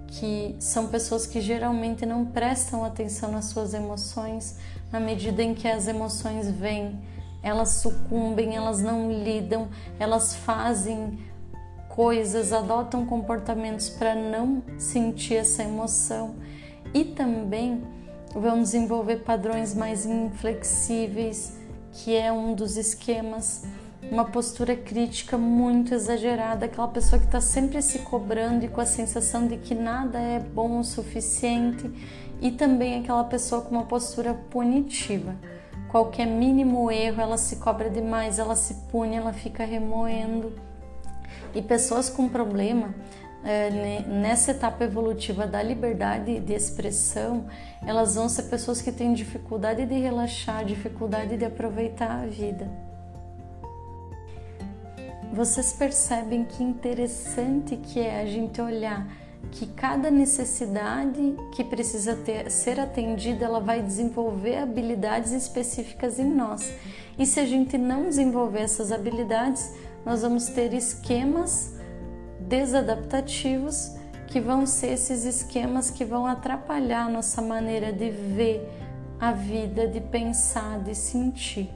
que 0.08 0.56
são 0.58 0.88
pessoas 0.88 1.28
que 1.28 1.42
geralmente 1.42 2.06
não 2.06 2.26
prestam 2.26 2.86
atenção 2.86 3.30
nas 3.30 3.46
suas 3.48 3.74
emoções, 3.74 4.56
na 4.90 5.02
medida 5.02 5.44
em 5.44 5.54
que 5.54 5.68
as 5.68 5.86
emoções 5.86 6.50
vêm, 6.50 6.98
elas 7.42 7.72
sucumbem, 7.72 8.56
elas 8.56 8.82
não 8.82 9.12
lidam, 9.12 9.68
elas 10.00 10.34
fazem 10.34 11.20
coisas, 11.90 12.54
adotam 12.54 13.06
comportamentos 13.06 13.90
para 13.90 14.16
não 14.16 14.64
sentir 14.78 15.36
essa 15.36 15.62
emoção. 15.62 16.36
E 16.94 17.04
também 17.04 17.84
vão 18.34 18.62
desenvolver 18.62 19.18
padrões 19.18 19.74
mais 19.74 20.06
inflexíveis, 20.06 21.58
que 21.92 22.16
é 22.16 22.32
um 22.32 22.54
dos 22.54 22.78
esquemas 22.78 23.64
uma 24.12 24.26
postura 24.26 24.76
crítica 24.76 25.38
muito 25.38 25.94
exagerada, 25.94 26.66
aquela 26.66 26.88
pessoa 26.88 27.20
que 27.20 27.26
está 27.26 27.42
sempre 27.42 27.82
se 27.82 28.00
cobrando 28.00 28.66
e 28.66 28.68
com 28.68 28.82
a 28.82 28.86
sensação 28.86 29.48
de 29.48 29.58
que 29.58 29.74
nada 29.74 30.20
é 30.20 30.40
bom 30.40 30.80
o 30.80 30.84
suficiente, 30.84 31.90
e 32.42 32.52
também 32.52 33.00
aquela 33.00 33.24
pessoa 33.24 33.62
com 33.62 33.72
uma 33.72 33.86
postura 33.86 34.34
punitiva. 34.34 35.36
Qualquer 35.90 36.26
mínimo 36.26 36.92
erro, 36.92 37.22
ela 37.22 37.38
se 37.38 37.58
cobra 37.58 37.90
demais, 37.90 38.40
ela 38.40 38.56
se 38.56 38.74
pune, 38.92 39.16
ela 39.16 39.32
fica 39.32 39.64
remoendo. 39.64 40.54
E 41.56 41.62
pessoas 41.62 42.10
com 42.10 42.28
problema, 42.28 42.94
é, 43.44 44.02
nessa 44.08 44.52
etapa 44.52 44.84
evolutiva 44.84 45.46
da 45.46 45.62
liberdade 45.62 46.40
de 46.40 46.54
expressão, 46.54 47.46
elas 47.86 48.16
vão 48.16 48.30
ser 48.30 48.44
pessoas 48.44 48.82
que 48.82 48.92
têm 48.92 49.14
dificuldade 49.14 49.86
de 49.86 49.96
relaxar, 50.00 50.64
dificuldade 50.64 51.38
de 51.38 51.46
aproveitar 51.46 52.24
a 52.24 52.26
vida 52.26 52.94
vocês 55.34 55.74
percebem 55.74 56.46
que 56.46 56.64
interessante 56.64 57.76
que 57.76 58.00
é 58.00 58.22
a 58.22 58.26
gente 58.26 58.62
olhar 58.62 59.08
que 59.52 59.66
cada 59.66 60.12
necessidade 60.12 61.36
que 61.52 61.64
precisa 61.64 62.16
ter, 62.16 62.52
ser 62.52 62.80
atendida, 62.80 63.46
ela 63.46 63.60
vai 63.60 63.82
desenvolver 63.82 64.58
habilidades 64.58 65.32
específicas 65.32 66.20
em 66.20 66.26
nós. 66.26 66.72
E 67.18 67.26
se 67.26 67.40
a 67.40 67.46
gente 67.46 67.78
não 67.78 68.04
desenvolver 68.04 68.62
essas 68.62 68.92
habilidades, 68.92 69.74
nós 70.06 70.22
vamos 70.22 70.48
ter 70.48 70.72
esquemas 70.74 71.76
desadaptativos 72.48 73.96
que 74.28 74.40
vão 74.40 74.66
ser 74.66 74.94
esses 74.94 75.26
esquemas 75.26 75.90
que 75.90 76.04
vão 76.04 76.26
atrapalhar 76.26 77.06
a 77.06 77.10
nossa 77.10 77.42
maneira 77.42 77.94
de 77.94 78.10
ver 78.10 78.68
a 79.20 79.32
vida, 79.32 79.88
de 79.88 80.02
pensar, 80.02 80.80
de 80.80 80.96
sentir. 80.96 81.70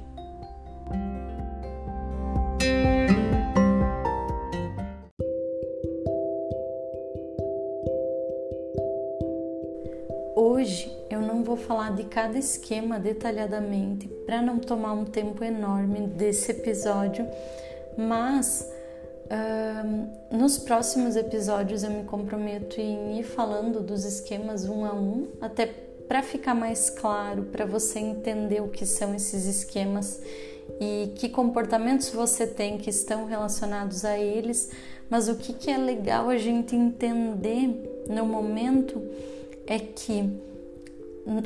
Hoje 10.36 10.92
eu 11.10 11.22
não 11.22 11.44
vou 11.44 11.56
falar 11.56 11.92
de 11.96 12.04
cada 12.04 12.38
esquema 12.38 13.00
detalhadamente 13.00 14.08
para 14.26 14.42
não 14.42 14.60
tomar 14.60 14.94
um 14.94 15.06
tempo 15.06 15.44
enorme 15.44 16.08
desse 16.08 16.52
episódio, 16.52 17.28
mas 17.98 18.70
nos 20.32 20.58
próximos 20.58 21.16
episódios 21.16 21.84
eu 21.84 21.92
me 21.92 22.04
comprometo 22.04 22.80
em 22.80 23.20
ir 23.20 23.24
falando 23.24 23.82
dos 23.82 24.06
esquemas 24.06 24.68
um 24.68 24.86
a 24.86 24.94
um, 24.94 25.28
até 25.42 25.66
para 26.08 26.24
ficar 26.24 26.56
mais 26.56 26.90
claro, 26.90 27.44
para 27.44 27.66
você 27.66 28.00
entender 28.00 28.62
o 28.62 28.70
que 28.70 28.86
são 28.86 29.14
esses 29.14 29.46
esquemas 29.46 30.22
e 30.80 31.12
que 31.16 31.28
comportamentos 31.28 32.10
você 32.10 32.48
tem 32.48 32.78
que 32.78 32.90
estão 32.90 33.26
relacionados 33.26 34.06
a 34.06 34.18
eles, 34.18 34.72
mas 35.10 35.28
o 35.28 35.36
que, 35.36 35.54
que 35.54 35.70
é 35.70 35.78
legal 35.78 36.30
a 36.30 36.38
gente 36.38 36.76
entender 36.76 38.06
no 38.10 38.26
momento 38.26 39.02
é 39.66 39.80
que 39.80 40.40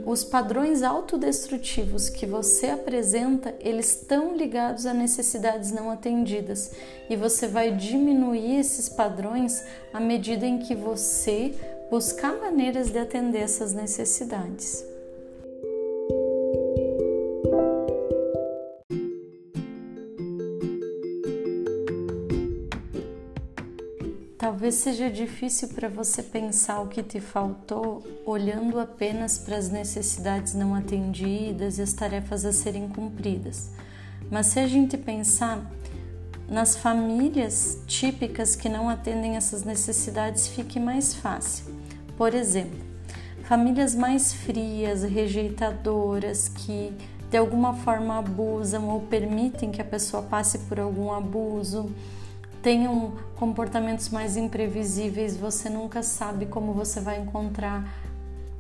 os 0.06 0.24
padrões 0.24 0.84
autodestrutivos 0.84 2.08
que 2.08 2.26
você 2.26 2.68
apresenta, 2.68 3.56
eles 3.60 3.96
estão 3.96 4.36
ligados 4.36 4.86
a 4.86 4.94
necessidades 4.94 5.72
não 5.72 5.90
atendidas 5.90 6.72
e 7.10 7.16
você 7.16 7.48
vai 7.48 7.72
diminuir 7.72 8.60
esses 8.60 8.88
padrões 8.88 9.64
à 9.92 10.00
medida 10.00 10.46
em 10.46 10.60
que 10.60 10.76
você 10.76 11.56
buscar 11.90 12.34
maneiras 12.40 12.92
de 12.92 13.00
atender 13.00 13.40
essas 13.40 13.74
necessidades. 13.74 14.91
Talvez 24.42 24.74
seja 24.74 25.08
difícil 25.08 25.68
para 25.68 25.88
você 25.88 26.24
pensar 26.24 26.82
o 26.82 26.88
que 26.88 27.04
te 27.04 27.22
faltou 27.22 28.02
olhando 28.26 28.80
apenas 28.80 29.38
para 29.38 29.56
as 29.56 29.70
necessidades 29.70 30.56
não 30.56 30.74
atendidas 30.74 31.78
e 31.78 31.84
as 31.84 31.94
tarefas 31.94 32.44
a 32.44 32.52
serem 32.52 32.90
cumpridas. 32.90 33.70
Mas 34.32 34.48
se 34.48 34.60
a 34.60 34.66
gente 34.66 34.98
pensar 34.98 35.64
nas 36.50 36.76
famílias 36.76 37.84
típicas 37.86 38.56
que 38.56 38.68
não 38.68 38.90
atendem 38.90 39.36
essas 39.36 39.64
necessidades, 39.64 40.48
fique 40.48 40.80
mais 40.80 41.14
fácil. 41.14 41.76
Por 42.18 42.34
exemplo, 42.34 42.80
famílias 43.44 43.94
mais 43.94 44.34
frias, 44.34 45.04
rejeitadoras, 45.04 46.50
que 46.50 46.92
de 47.30 47.38
alguma 47.38 47.76
forma 47.76 48.18
abusam 48.18 48.90
ou 48.90 49.02
permitem 49.02 49.70
que 49.70 49.84
a 49.84 49.86
pessoa 49.86 50.24
passe 50.24 50.58
por 50.58 50.80
algum 50.80 51.12
abuso 51.12 51.94
tenham 52.62 53.14
comportamentos 53.36 54.10
mais 54.10 54.38
imprevisíveis, 54.38 55.36
você 55.36 55.70
nunca 55.70 56.04
sabe 56.04 56.46
como 56.46 56.74
você 56.74 57.00
vai 57.00 57.20
encontrar 57.20 57.84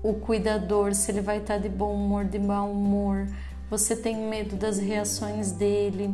o 0.03 0.13
cuidador, 0.13 0.95
se 0.95 1.11
ele 1.11 1.21
vai 1.21 1.37
estar 1.37 1.59
de 1.59 1.69
bom 1.69 1.93
humor, 1.93 2.25
de 2.25 2.39
mau 2.39 2.71
humor, 2.71 3.27
você 3.69 3.95
tem 3.95 4.17
medo 4.17 4.55
das 4.55 4.79
reações 4.79 5.51
dele, 5.51 6.13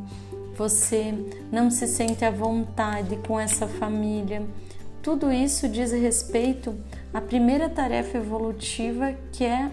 você 0.56 1.14
não 1.52 1.72
se 1.72 1.88
sente 1.88 2.26
à 2.26 2.32
vontade 2.32 3.16
com 3.28 3.40
essa 3.40 3.68
família. 3.68 4.46
Tudo 5.02 5.32
isso 5.32 5.70
diz 5.70 5.92
respeito 5.92 6.76
à 7.14 7.22
primeira 7.22 7.70
tarefa 7.70 8.18
evolutiva 8.18 9.14
que 9.32 9.46
é 9.46 9.72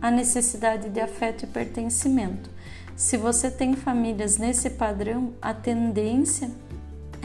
a 0.00 0.10
necessidade 0.10 0.88
de 0.88 1.00
afeto 1.00 1.44
e 1.44 1.46
pertencimento. 1.46 2.48
Se 2.96 3.16
você 3.16 3.50
tem 3.50 3.74
famílias 3.74 4.38
nesse 4.38 4.70
padrão, 4.70 5.32
a 5.42 5.52
tendência 5.52 6.46
é 6.46 6.63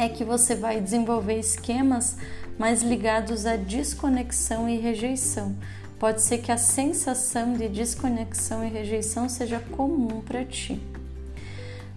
que 0.08 0.24
você 0.24 0.56
vai 0.56 0.80
desenvolver 0.80 1.38
esquemas 1.38 2.16
mais 2.58 2.82
ligados 2.82 3.46
à 3.46 3.58
desconexão 3.58 4.70
e 4.70 4.78
rejeição. 4.78 5.56
Pode 6.00 6.22
ser 6.22 6.38
que 6.38 6.52
a 6.52 6.58
sensação 6.58 7.54
de 7.54 7.68
desconexão 7.68 8.64
e 8.64 8.70
rejeição 8.70 9.28
seja 9.28 9.60
comum 9.60 10.22
para 10.22 10.46
ti. 10.46 10.80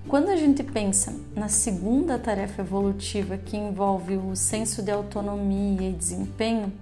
Quando 0.08 0.30
a 0.30 0.36
gente 0.36 0.64
pensa 0.64 1.14
na 1.36 1.48
segunda 1.48 2.18
tarefa 2.18 2.62
evolutiva 2.62 3.38
que 3.38 3.56
envolve 3.56 4.16
o 4.16 4.34
senso 4.34 4.82
de 4.82 4.90
autonomia 4.90 5.90
e 5.90 5.92
desempenho, 5.92 6.72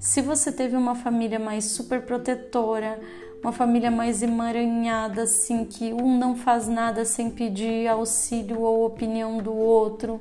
se 0.00 0.20
você 0.20 0.50
teve 0.50 0.76
uma 0.76 0.94
família 0.94 1.38
mais 1.38 1.66
superprotetora, 1.66 2.98
uma 3.42 3.52
família 3.52 3.90
mais 3.90 4.22
emaranhada, 4.22 5.22
assim, 5.22 5.64
que 5.64 5.92
um 5.92 6.18
não 6.18 6.36
faz 6.36 6.66
nada 6.66 7.04
sem 7.04 7.30
pedir 7.30 7.86
auxílio 7.86 8.60
ou 8.60 8.84
opinião 8.84 9.38
do 9.38 9.54
outro, 9.54 10.20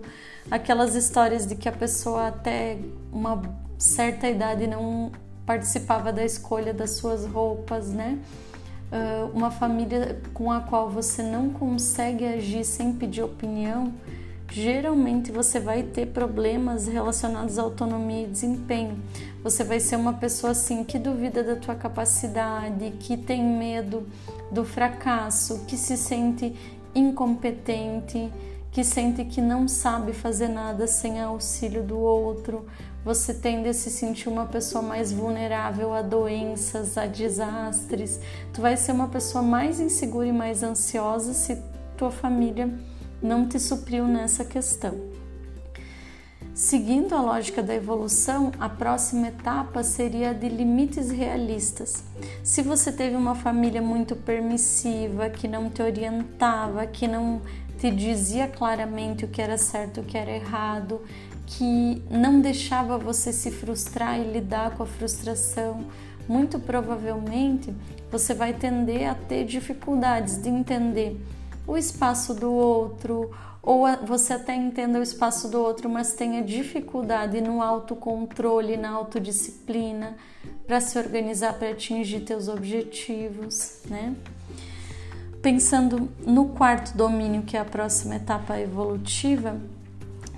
aquelas 0.52 0.96
histórias 0.96 1.46
de 1.46 1.56
que 1.56 1.68
a 1.68 1.72
pessoa 1.72 2.28
até 2.28 2.78
uma 3.12 3.42
certa 3.78 4.28
idade 4.28 4.68
não 4.68 5.12
participava 5.46 6.12
da 6.12 6.24
escolha 6.24 6.74
das 6.74 6.92
suas 6.92 7.26
roupas, 7.26 7.90
né? 7.90 8.20
Uh, 8.92 9.36
uma 9.36 9.52
família 9.52 10.22
com 10.34 10.52
a 10.52 10.62
qual 10.62 10.90
você 10.90 11.22
não 11.22 11.50
consegue 11.50 12.26
agir 12.26 12.64
sem 12.64 12.94
pedir 12.94 13.22
opinião, 13.22 13.94
geralmente 14.52 15.32
você 15.32 15.60
vai 15.60 15.84
ter 15.84 16.08
problemas 16.08 16.88
relacionados 16.88 17.60
à 17.60 17.62
autonomia 17.62 18.24
e 18.24 18.28
desempenho. 18.28 18.98
Você 19.44 19.64
vai 19.64 19.80
ser 19.80 19.96
uma 19.96 20.14
pessoa 20.14 20.52
assim 20.52 20.84
que 20.84 20.98
duvida 20.98 21.44
da 21.44 21.56
tua 21.56 21.76
capacidade, 21.76 22.92
que 23.00 23.18
tem 23.18 23.44
medo 23.44 24.08
do 24.52 24.64
fracasso, 24.64 25.66
que 25.66 25.78
se 25.78 25.98
sente 25.98 26.56
incompetente, 26.96 28.32
que 28.72 28.84
sente 28.84 29.26
que 29.26 29.42
não 29.42 29.68
sabe 29.68 30.14
fazer 30.14 30.48
nada 30.48 30.88
sem 30.88 31.22
auxílio 31.22 31.84
do 31.84 31.98
outro. 31.98 32.66
Você 33.04 33.34
tende 33.34 33.70
a 33.70 33.74
se 33.74 33.90
sentir 33.90 34.28
uma 34.28 34.46
pessoa 34.46 34.82
mais 34.82 35.14
vulnerável 35.14 35.94
a 35.94 36.02
doenças, 36.02 36.98
a 36.98 37.06
desastres. 37.06 38.20
Tu 38.54 38.62
vai 38.62 38.76
ser 38.76 38.92
uma 38.92 39.08
pessoa 39.08 39.42
mais 39.42 39.80
insegura 39.80 40.28
e 40.28 40.32
mais 40.34 40.64
ansiosa 40.64 41.34
se 41.34 41.58
tua 41.96 42.12
família 42.12 42.70
não 43.22 43.48
te 43.48 43.60
supriu 43.60 44.08
nessa 44.08 44.46
questão. 44.46 45.18
Seguindo 46.54 47.14
a 47.14 47.22
lógica 47.22 47.62
da 47.62 47.76
evolução, 47.76 48.52
a 48.60 48.68
próxima 48.68 49.28
etapa 49.28 49.84
seria 49.84 50.32
a 50.32 50.34
de 50.34 50.50
limites 50.50 51.12
realistas. 51.12 52.04
Se 52.44 52.64
você 52.64 52.92
teve 52.92 53.16
uma 53.16 53.36
família 53.36 53.80
muito 53.80 54.16
permissiva, 54.16 55.30
que 55.30 55.48
não 55.48 55.70
te 55.70 55.84
orientava, 55.84 56.88
que 56.88 57.08
não 57.08 57.42
te 57.78 57.92
dizia 57.92 58.48
claramente 58.48 59.24
o 59.24 59.28
que 59.28 59.40
era 59.40 59.56
certo 59.56 59.98
e 59.98 60.00
o 60.02 60.04
que 60.04 60.18
era 60.18 60.32
errado, 60.32 61.00
que 61.46 62.02
não 62.10 62.42
deixava 62.42 62.98
você 62.98 63.32
se 63.32 63.52
frustrar 63.52 64.20
e 64.20 64.32
lidar 64.32 64.72
com 64.72 64.82
a 64.82 64.88
frustração, 64.88 65.86
muito 66.28 66.60
provavelmente 66.60 67.72
você 68.12 68.34
vai 68.34 68.54
tender 68.54 69.08
a 69.08 69.14
ter 69.14 69.46
dificuldades 69.46 70.42
de 70.42 70.50
entender 70.50 71.22
o 71.68 71.78
espaço 71.78 72.34
do 72.34 72.52
outro, 72.52 73.30
ou 73.62 73.86
você 74.06 74.34
até 74.34 74.56
entenda 74.56 74.98
o 74.98 75.04
espaço 75.04 75.50
do 75.50 75.62
outro, 75.62 75.90
mas 75.90 76.14
tenha 76.14 76.42
dificuldade 76.42 77.42
no 77.42 77.62
autocontrole, 77.62 78.78
na 78.78 78.92
autodisciplina, 78.92 80.16
para 80.66 80.80
se 80.80 80.98
organizar 80.98 81.54
para 81.60 81.72
atingir 81.72 82.22
teus 82.22 82.48
objetivos, 82.48 83.82
né? 83.90 84.16
Pensando 85.42 86.10
no 86.26 86.50
quarto 86.50 86.96
domínio, 86.96 87.44
que 87.44 87.58
é 87.58 87.60
a 87.60 87.66
próxima 87.66 88.16
etapa 88.16 88.58
evolutiva, 88.58 89.60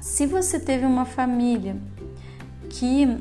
se 0.02 0.26
você 0.26 0.60
teve 0.60 0.86
uma 0.86 1.06
família 1.06 1.78
que 2.70 3.18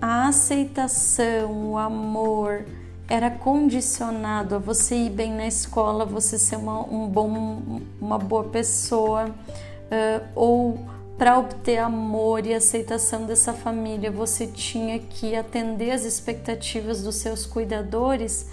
a 0.00 0.28
aceitação, 0.28 1.72
o 1.72 1.78
amor, 1.78 2.64
era 3.08 3.30
condicionado 3.30 4.54
a 4.54 4.58
você 4.58 4.94
ir 4.94 5.10
bem 5.10 5.32
na 5.32 5.46
escola, 5.46 6.04
você 6.04 6.38
ser 6.38 6.56
uma, 6.56 6.80
um 6.82 7.08
bom, 7.08 7.80
uma 7.98 8.18
boa 8.18 8.44
pessoa, 8.44 9.28
uh, 9.30 10.26
ou 10.34 10.78
para 11.16 11.38
obter 11.38 11.78
amor 11.78 12.46
e 12.46 12.54
aceitação 12.54 13.24
dessa 13.24 13.52
família, 13.52 14.10
você 14.10 14.46
tinha 14.46 14.98
que 14.98 15.34
atender 15.34 15.90
às 15.90 16.04
expectativas 16.04 17.02
dos 17.02 17.16
seus 17.16 17.44
cuidadores. 17.44 18.46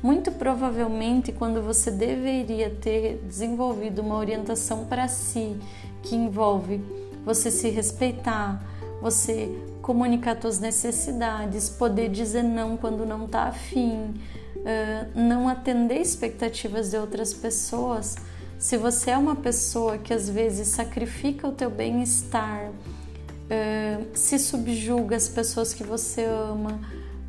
Muito 0.00 0.30
provavelmente, 0.30 1.32
quando 1.32 1.62
você 1.62 1.90
deveria 1.90 2.70
ter 2.70 3.16
desenvolvido 3.26 4.02
uma 4.02 4.16
orientação 4.16 4.84
para 4.84 5.08
si, 5.08 5.56
que 6.02 6.14
envolve 6.14 6.80
você 7.24 7.50
se 7.50 7.70
respeitar, 7.70 8.62
você 9.00 9.50
comunicar 9.82 10.40
suas 10.40 10.60
necessidades, 10.60 11.68
poder 11.68 12.08
dizer 12.08 12.42
não 12.42 12.76
quando 12.76 13.04
não 13.04 13.26
está 13.26 13.42
afim, 13.42 14.14
uh, 14.56 15.10
não 15.14 15.48
atender 15.48 16.00
expectativas 16.00 16.90
de 16.90 16.96
outras 16.96 17.34
pessoas. 17.34 18.16
Se 18.58 18.76
você 18.76 19.10
é 19.10 19.18
uma 19.18 19.34
pessoa 19.34 19.98
que 19.98 20.14
às 20.14 20.28
vezes 20.28 20.68
sacrifica 20.68 21.48
o 21.48 21.52
teu 21.52 21.68
bem-estar, 21.68 22.70
uh, 22.70 24.06
se 24.14 24.38
subjuga 24.38 25.16
as 25.16 25.28
pessoas 25.28 25.74
que 25.74 25.82
você 25.82 26.24
ama, 26.24 26.80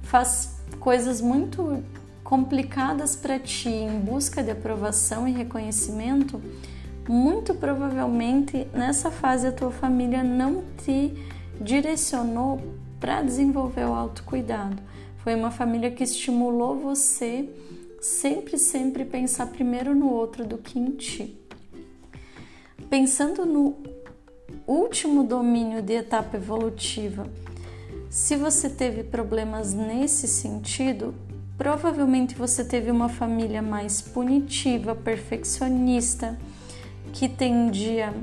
faz 0.04 0.56
coisas 0.80 1.20
muito 1.20 1.84
complicadas 2.24 3.16
para 3.16 3.40
ti 3.40 3.70
em 3.70 4.00
busca 4.00 4.44
de 4.44 4.52
aprovação 4.52 5.28
e 5.28 5.32
reconhecimento, 5.32 6.40
muito 7.10 7.54
provavelmente 7.56 8.68
nessa 8.74 9.12
fase 9.12 9.48
a 9.48 9.52
tua 9.52 9.72
família 9.72 10.24
não 10.24 10.64
te 10.78 11.14
direcionou 11.60 12.62
para 13.00 13.22
desenvolver 13.22 13.86
o 13.86 13.94
autocuidado. 13.94 14.82
Foi 15.18 15.36
uma 15.36 15.52
família 15.52 15.92
que 15.92 16.04
estimulou 16.04 16.80
você 16.80 17.50
sempre, 18.02 18.58
sempre 18.58 19.06
pensar 19.06 19.48
primeiro 19.48 19.96
no 19.96 20.10
outro 20.10 20.46
do 20.46 20.58
que 20.58 20.78
em 20.78 20.92
ti. 20.92 21.38
Pensando 22.90 23.46
no 23.46 23.78
último 24.68 25.24
domínio 25.24 25.82
de 25.82 25.94
etapa 25.94 26.38
evolutiva, 26.38 27.28
se 28.10 28.36
você 28.36 28.70
teve 28.70 29.04
problemas 29.04 29.74
nesse 29.74 30.28
sentido, 30.28 31.16
provavelmente 31.58 32.36
você 32.36 32.64
teve 32.64 32.92
uma 32.92 33.10
família 33.10 33.62
mais 33.62 34.02
punitiva, 34.02 34.94
perfeccionista, 34.94 36.38
que 37.12 37.28
tendia 37.28 38.14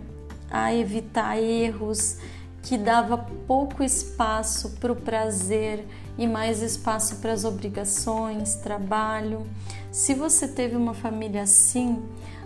a 0.50 0.74
evitar 0.74 1.36
erros, 1.38 2.18
que 2.62 2.76
dava 2.76 3.16
pouco 3.46 3.82
espaço 3.82 4.70
para 4.80 4.92
o 4.92 4.96
prazer 4.96 5.86
e 6.18 6.26
mais 6.26 6.62
espaço 6.62 7.16
para 7.16 7.32
as 7.32 7.44
obrigações, 7.44 8.54
trabalho. 8.56 9.46
Se 9.90 10.14
você 10.14 10.46
teve 10.46 10.76
uma 10.76 10.94
família 10.94 11.42
assim, 11.42 12.02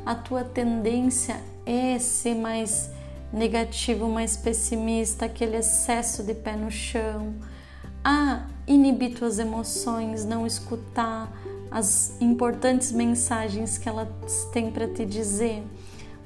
a 0.06 0.14
tua 0.14 0.44
tendência 0.44 1.36
é 1.66 1.98
ser 1.98 2.34
mais 2.34 2.90
negativo, 3.32 4.08
mais 4.08 4.36
pessimista, 4.36 5.26
aquele 5.26 5.56
excesso 5.56 6.22
de 6.22 6.34
pé 6.34 6.54
no 6.54 6.70
chão, 6.70 7.34
a 8.04 8.46
inibir 8.66 9.16
tuas 9.18 9.38
emoções, 9.38 10.24
não 10.24 10.46
escutar 10.46 11.32
as 11.70 12.14
importantes 12.20 12.92
mensagens 12.92 13.76
que 13.76 13.88
elas 13.88 14.08
têm 14.52 14.70
para 14.70 14.86
te 14.86 15.04
dizer 15.04 15.64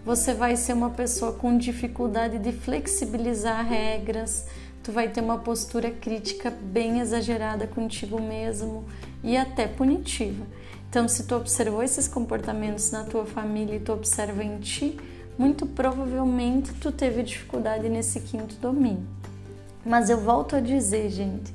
você 0.09 0.33
vai 0.33 0.57
ser 0.57 0.73
uma 0.73 0.89
pessoa 0.89 1.35
com 1.35 1.59
dificuldade 1.59 2.39
de 2.39 2.51
flexibilizar 2.51 3.63
regras, 3.69 4.47
tu 4.83 4.91
vai 4.91 5.11
ter 5.11 5.21
uma 5.21 5.37
postura 5.37 5.91
crítica 5.91 6.51
bem 6.51 7.01
exagerada 7.01 7.67
contigo 7.67 8.19
mesmo 8.19 8.87
e 9.23 9.37
até 9.37 9.69
punitiva. 9.69 10.47
Então, 10.89 11.07
se 11.07 11.25
tu 11.25 11.35
observou 11.35 11.83
esses 11.83 12.09
comportamentos 12.09 12.91
na 12.91 13.05
tua 13.05 13.27
família 13.27 13.77
e 13.77 13.81
tu 13.81 13.93
observa 13.93 14.43
em 14.43 14.59
ti, 14.61 14.99
muito 15.37 15.67
provavelmente 15.67 16.73
tu 16.73 16.91
teve 16.91 17.23
dificuldade 17.23 17.87
nesse 17.91 18.21
quinto 18.21 18.55
domínio. 18.55 19.07
Mas 19.85 20.09
eu 20.09 20.19
volto 20.19 20.57
a 20.57 20.61
dizer, 20.61 21.11
gente, 21.11 21.53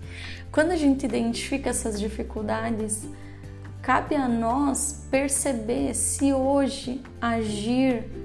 quando 0.51 0.69
a 0.69 0.75
gente 0.75 1.07
identifica 1.07 1.71
essas 1.71 1.99
dificuldades, 1.99 3.01
cabe 3.81 4.13
a 4.13 4.27
nós 4.27 5.07
perceber 5.09 5.95
se 5.95 6.31
hoje 6.31 7.01
agir 7.19 8.21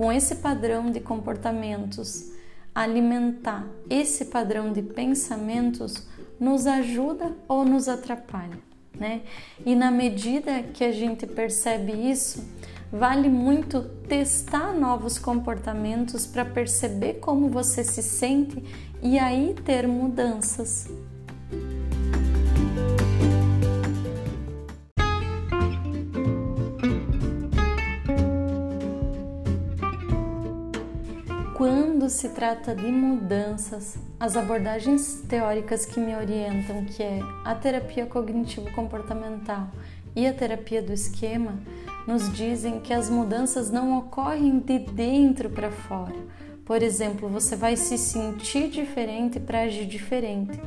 com 0.00 0.10
esse 0.10 0.36
padrão 0.36 0.90
de 0.90 0.98
comportamentos, 0.98 2.32
alimentar 2.74 3.66
esse 3.90 4.24
padrão 4.24 4.72
de 4.72 4.80
pensamentos 4.80 6.08
nos 6.40 6.66
ajuda 6.66 7.36
ou 7.46 7.66
nos 7.66 7.86
atrapalha, 7.86 8.58
né? 8.98 9.20
E 9.62 9.76
na 9.76 9.90
medida 9.90 10.62
que 10.62 10.84
a 10.84 10.90
gente 10.90 11.26
percebe 11.26 11.92
isso, 11.92 12.42
vale 12.90 13.28
muito 13.28 13.82
testar 14.08 14.72
novos 14.72 15.18
comportamentos 15.18 16.26
para 16.26 16.46
perceber 16.46 17.20
como 17.20 17.50
você 17.50 17.84
se 17.84 18.02
sente 18.02 18.64
e 19.02 19.18
aí 19.18 19.54
ter 19.66 19.86
mudanças. 19.86 20.88
Se 32.10 32.28
trata 32.30 32.74
de 32.74 32.90
mudanças, 32.90 33.96
as 34.18 34.36
abordagens 34.36 35.22
teóricas 35.28 35.86
que 35.86 36.00
me 36.00 36.14
orientam, 36.14 36.84
que 36.84 37.02
é 37.02 37.20
a 37.44 37.54
terapia 37.54 38.06
cognitivo-comportamental 38.06 39.68
e 40.14 40.26
a 40.26 40.32
terapia 40.34 40.82
do 40.82 40.92
esquema, 40.92 41.54
nos 42.06 42.32
dizem 42.32 42.80
que 42.80 42.92
as 42.92 43.08
mudanças 43.08 43.70
não 43.70 43.98
ocorrem 43.98 44.58
de 44.58 44.78
dentro 44.78 45.48
para 45.50 45.70
fora. 45.70 46.16
Por 46.64 46.82
exemplo, 46.82 47.28
você 47.28 47.56
vai 47.56 47.76
se 47.76 47.96
sentir 47.96 48.68
diferente 48.68 49.38
para 49.40 49.62
agir 49.62 49.86
diferente. 49.86 50.60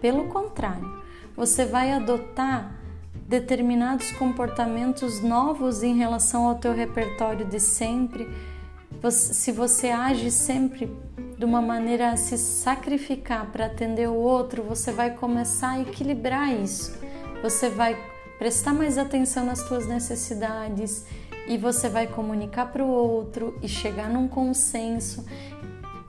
Pelo 0.00 0.28
contrário, 0.28 1.02
você 1.34 1.64
vai 1.64 1.92
adotar 1.92 2.74
determinados 3.28 4.12
comportamentos 4.12 5.20
novos 5.20 5.82
em 5.82 5.96
relação 5.96 6.46
ao 6.46 6.56
teu 6.56 6.72
repertório 6.72 7.44
de 7.44 7.58
sempre, 7.58 8.28
se 9.10 9.52
você 9.52 9.88
age 9.88 10.30
sempre 10.30 10.90
de 11.38 11.44
uma 11.44 11.60
maneira 11.60 12.10
a 12.10 12.16
se 12.16 12.38
sacrificar 12.38 13.50
para 13.52 13.66
atender 13.66 14.08
o 14.08 14.14
outro, 14.14 14.62
você 14.62 14.90
vai 14.90 15.14
começar 15.14 15.72
a 15.72 15.80
equilibrar 15.80 16.52
isso. 16.54 16.98
Você 17.42 17.68
vai 17.68 17.96
prestar 18.38 18.72
mais 18.72 18.98
atenção 18.98 19.44
nas 19.44 19.62
tuas 19.68 19.86
necessidades 19.86 21.04
e 21.46 21.56
você 21.56 21.88
vai 21.88 22.06
comunicar 22.06 22.72
para 22.72 22.82
o 22.82 22.88
outro 22.88 23.56
e 23.62 23.68
chegar 23.68 24.08
num 24.08 24.26
consenso. 24.26 25.24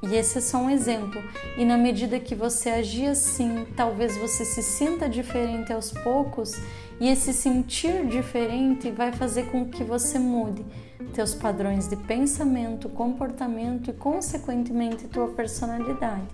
E 0.02 0.16
esse 0.16 0.38
é 0.38 0.41
só 0.41 0.60
um 0.60 0.70
exemplo. 0.70 1.22
E 1.58 1.66
na 1.66 1.78
medida 1.78 2.20
que 2.20 2.36
você 2.36 2.70
agir 2.70 3.08
assim, 3.08 3.66
talvez 3.76 4.16
você 4.18 4.45
se 4.45 4.62
sinta 4.62 5.10
diferente 5.10 5.74
aos 5.74 5.91
poucos, 5.91 6.56
e 7.00 7.10
esse 7.10 7.34
sentir 7.34 8.06
diferente 8.08 8.89
vai 8.91 9.12
fazer 9.12 9.48
com 9.48 9.66
que 9.66 9.84
você 9.84 10.18
mude 10.18 10.66
teus 11.14 11.34
padrões 11.34 11.88
de 11.88 11.95
pensamento, 11.95 12.89
comportamento 12.89 13.89
e, 13.89 13.93
consequentemente, 13.93 15.08
tua 15.08 15.28
personalidade. 15.30 16.28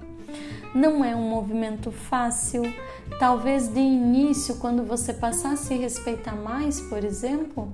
Não 0.73 1.05
é 1.05 1.15
um 1.15 1.29
movimento 1.29 1.91
fácil. 1.91 2.63
Talvez 3.19 3.67
de 3.67 3.79
início, 3.79 4.55
quando 4.55 4.83
você 4.83 5.13
passar 5.13 5.53
a 5.53 5.57
se 5.57 5.75
respeitar 5.75 6.35
mais, 6.35 6.81
por 6.81 7.03
exemplo, 7.03 7.71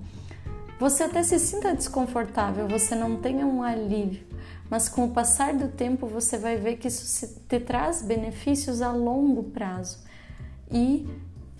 você 0.80 1.04
até 1.04 1.24
se 1.24 1.40
sinta 1.40 1.74
desconfortável, 1.74 2.68
você 2.68 2.96
não 2.96 3.16
tenha 3.18 3.46
um 3.46 3.64
alívio, 3.64 4.22
mas 4.70 4.88
com 4.88 5.06
o 5.06 5.12
passar 5.12 5.54
do 5.54 5.68
tempo 5.68 6.08
você 6.08 6.38
vai 6.38 6.58
ver 6.58 6.78
que 6.78 6.88
isso 6.88 7.28
te 7.48 7.60
traz 7.60 8.02
benefícios 8.02 8.82
a 8.82 8.92
longo 8.92 9.44
prazo 9.44 10.00
e 10.72 11.08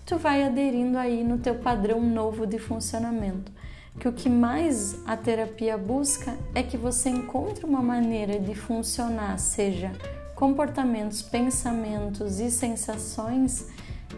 tu 0.06 0.16
vai 0.16 0.44
aderindo 0.44 0.96
aí 0.96 1.24
no 1.24 1.38
teu 1.38 1.56
padrão 1.56 2.00
novo 2.00 2.46
de 2.46 2.58
funcionamento. 2.58 3.52
Que 3.98 4.08
o 4.08 4.12
que 4.12 4.28
mais 4.28 4.96
a 5.04 5.16
terapia 5.16 5.76
busca 5.76 6.36
é 6.54 6.62
que 6.62 6.76
você 6.76 7.10
encontre 7.10 7.66
uma 7.66 7.82
maneira 7.82 8.38
de 8.38 8.54
funcionar, 8.54 9.38
seja 9.38 9.92
comportamentos, 10.34 11.20
pensamentos 11.20 12.40
e 12.40 12.50
sensações 12.50 13.66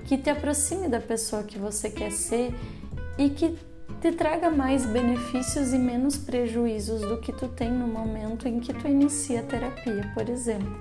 que 0.04 0.16
te 0.16 0.30
aproxime 0.30 0.88
da 0.88 1.00
pessoa 1.00 1.42
que 1.42 1.58
você 1.58 1.90
quer 1.90 2.12
ser 2.12 2.54
e 3.18 3.28
que 3.30 3.58
te 4.02 4.10
traga 4.10 4.50
mais 4.50 4.84
benefícios 4.84 5.72
e 5.72 5.78
menos 5.78 6.16
prejuízos 6.16 7.02
do 7.02 7.18
que 7.18 7.32
tu 7.32 7.46
tem 7.46 7.70
no 7.70 7.86
momento 7.86 8.48
em 8.48 8.58
que 8.58 8.74
tu 8.74 8.88
inicia 8.88 9.38
a 9.38 9.42
terapia, 9.44 10.10
por 10.12 10.28
exemplo. 10.28 10.76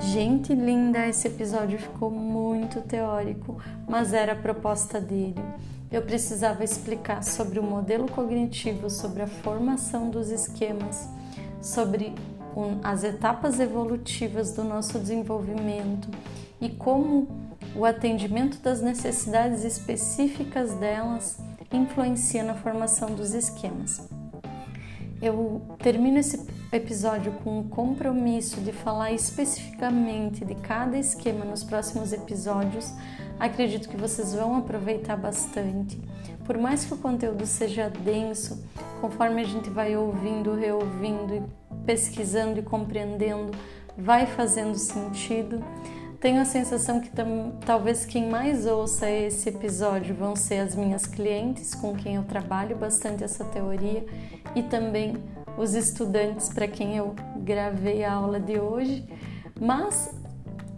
Gente 0.00 0.54
linda, 0.56 1.06
esse 1.06 1.28
episódio 1.28 1.78
ficou 1.78 2.10
muito 2.10 2.80
teórico, 2.80 3.62
mas 3.88 4.12
era 4.12 4.32
a 4.32 4.36
proposta 4.36 5.00
dele. 5.00 5.40
Eu 5.88 6.02
precisava 6.02 6.64
explicar 6.64 7.22
sobre 7.22 7.60
o 7.60 7.62
modelo 7.62 8.10
cognitivo, 8.10 8.90
sobre 8.90 9.22
a 9.22 9.28
formação 9.28 10.10
dos 10.10 10.30
esquemas, 10.30 11.08
sobre 11.62 12.12
as 12.82 13.04
etapas 13.04 13.60
evolutivas 13.60 14.52
do 14.52 14.64
nosso 14.64 14.98
desenvolvimento 14.98 16.08
e 16.60 16.68
como 16.68 17.28
o 17.74 17.84
atendimento 17.84 18.60
das 18.60 18.80
necessidades 18.80 19.64
específicas 19.64 20.74
delas 20.74 21.38
influencia 21.72 22.42
na 22.42 22.54
formação 22.54 23.14
dos 23.14 23.32
esquemas. 23.32 24.08
Eu 25.22 25.60
termino 25.78 26.18
esse 26.18 26.46
episódio 26.72 27.32
com 27.44 27.60
o 27.60 27.64
compromisso 27.64 28.60
de 28.60 28.72
falar 28.72 29.12
especificamente 29.12 30.44
de 30.44 30.54
cada 30.54 30.98
esquema 30.98 31.44
nos 31.44 31.62
próximos 31.62 32.12
episódios. 32.12 32.92
Acredito 33.38 33.88
que 33.88 33.96
vocês 33.96 34.34
vão 34.34 34.56
aproveitar 34.56 35.16
bastante. 35.16 36.00
Por 36.50 36.58
mais 36.58 36.84
que 36.84 36.92
o 36.92 36.96
conteúdo 36.96 37.46
seja 37.46 37.88
denso, 37.88 38.60
conforme 39.00 39.40
a 39.40 39.44
gente 39.44 39.70
vai 39.70 39.96
ouvindo, 39.96 40.52
reouvindo 40.52 41.32
e 41.32 41.42
pesquisando 41.86 42.58
e 42.58 42.62
compreendendo, 42.62 43.52
vai 43.96 44.26
fazendo 44.26 44.74
sentido. 44.74 45.62
Tenho 46.18 46.42
a 46.42 46.44
sensação 46.44 47.00
que 47.00 47.08
talvez 47.64 48.04
quem 48.04 48.28
mais 48.28 48.66
ouça 48.66 49.08
esse 49.08 49.48
episódio 49.48 50.12
vão 50.12 50.34
ser 50.34 50.58
as 50.58 50.74
minhas 50.74 51.06
clientes, 51.06 51.72
com 51.72 51.94
quem 51.94 52.16
eu 52.16 52.24
trabalho 52.24 52.76
bastante 52.76 53.22
essa 53.22 53.44
teoria, 53.44 54.04
e 54.52 54.60
também 54.64 55.18
os 55.56 55.74
estudantes 55.74 56.48
para 56.48 56.66
quem 56.66 56.96
eu 56.96 57.14
gravei 57.36 58.02
a 58.02 58.12
aula 58.12 58.40
de 58.40 58.58
hoje. 58.58 59.06
Mas, 59.60 60.12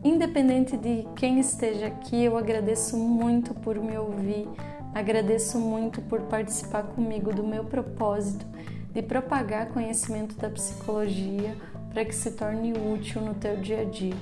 independente 0.04 0.76
de 0.76 1.08
quem 1.16 1.40
esteja 1.40 1.86
aqui, 1.86 2.24
eu 2.24 2.36
agradeço 2.36 2.94
muito 2.98 3.54
por 3.54 3.76
me 3.76 3.96
ouvir, 3.96 4.46
agradeço 4.94 5.58
muito 5.58 6.00
por 6.02 6.20
participar 6.22 6.84
comigo 6.84 7.32
do 7.32 7.42
meu 7.42 7.64
propósito 7.64 8.46
de 8.92 9.02
propagar 9.02 9.68
conhecimento 9.68 10.36
da 10.36 10.50
psicologia 10.50 11.56
para 11.90 12.04
que 12.04 12.14
se 12.14 12.32
torne 12.32 12.72
útil 12.72 13.22
no 13.22 13.34
teu 13.34 13.56
dia 13.56 13.80
a 13.80 13.84
dia. 13.84 14.14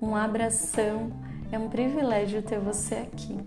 Um 0.00 0.14
abração, 0.14 1.10
é 1.50 1.58
um 1.58 1.68
privilégio 1.68 2.42
ter 2.42 2.58
você 2.58 2.94
aqui. 2.96 3.38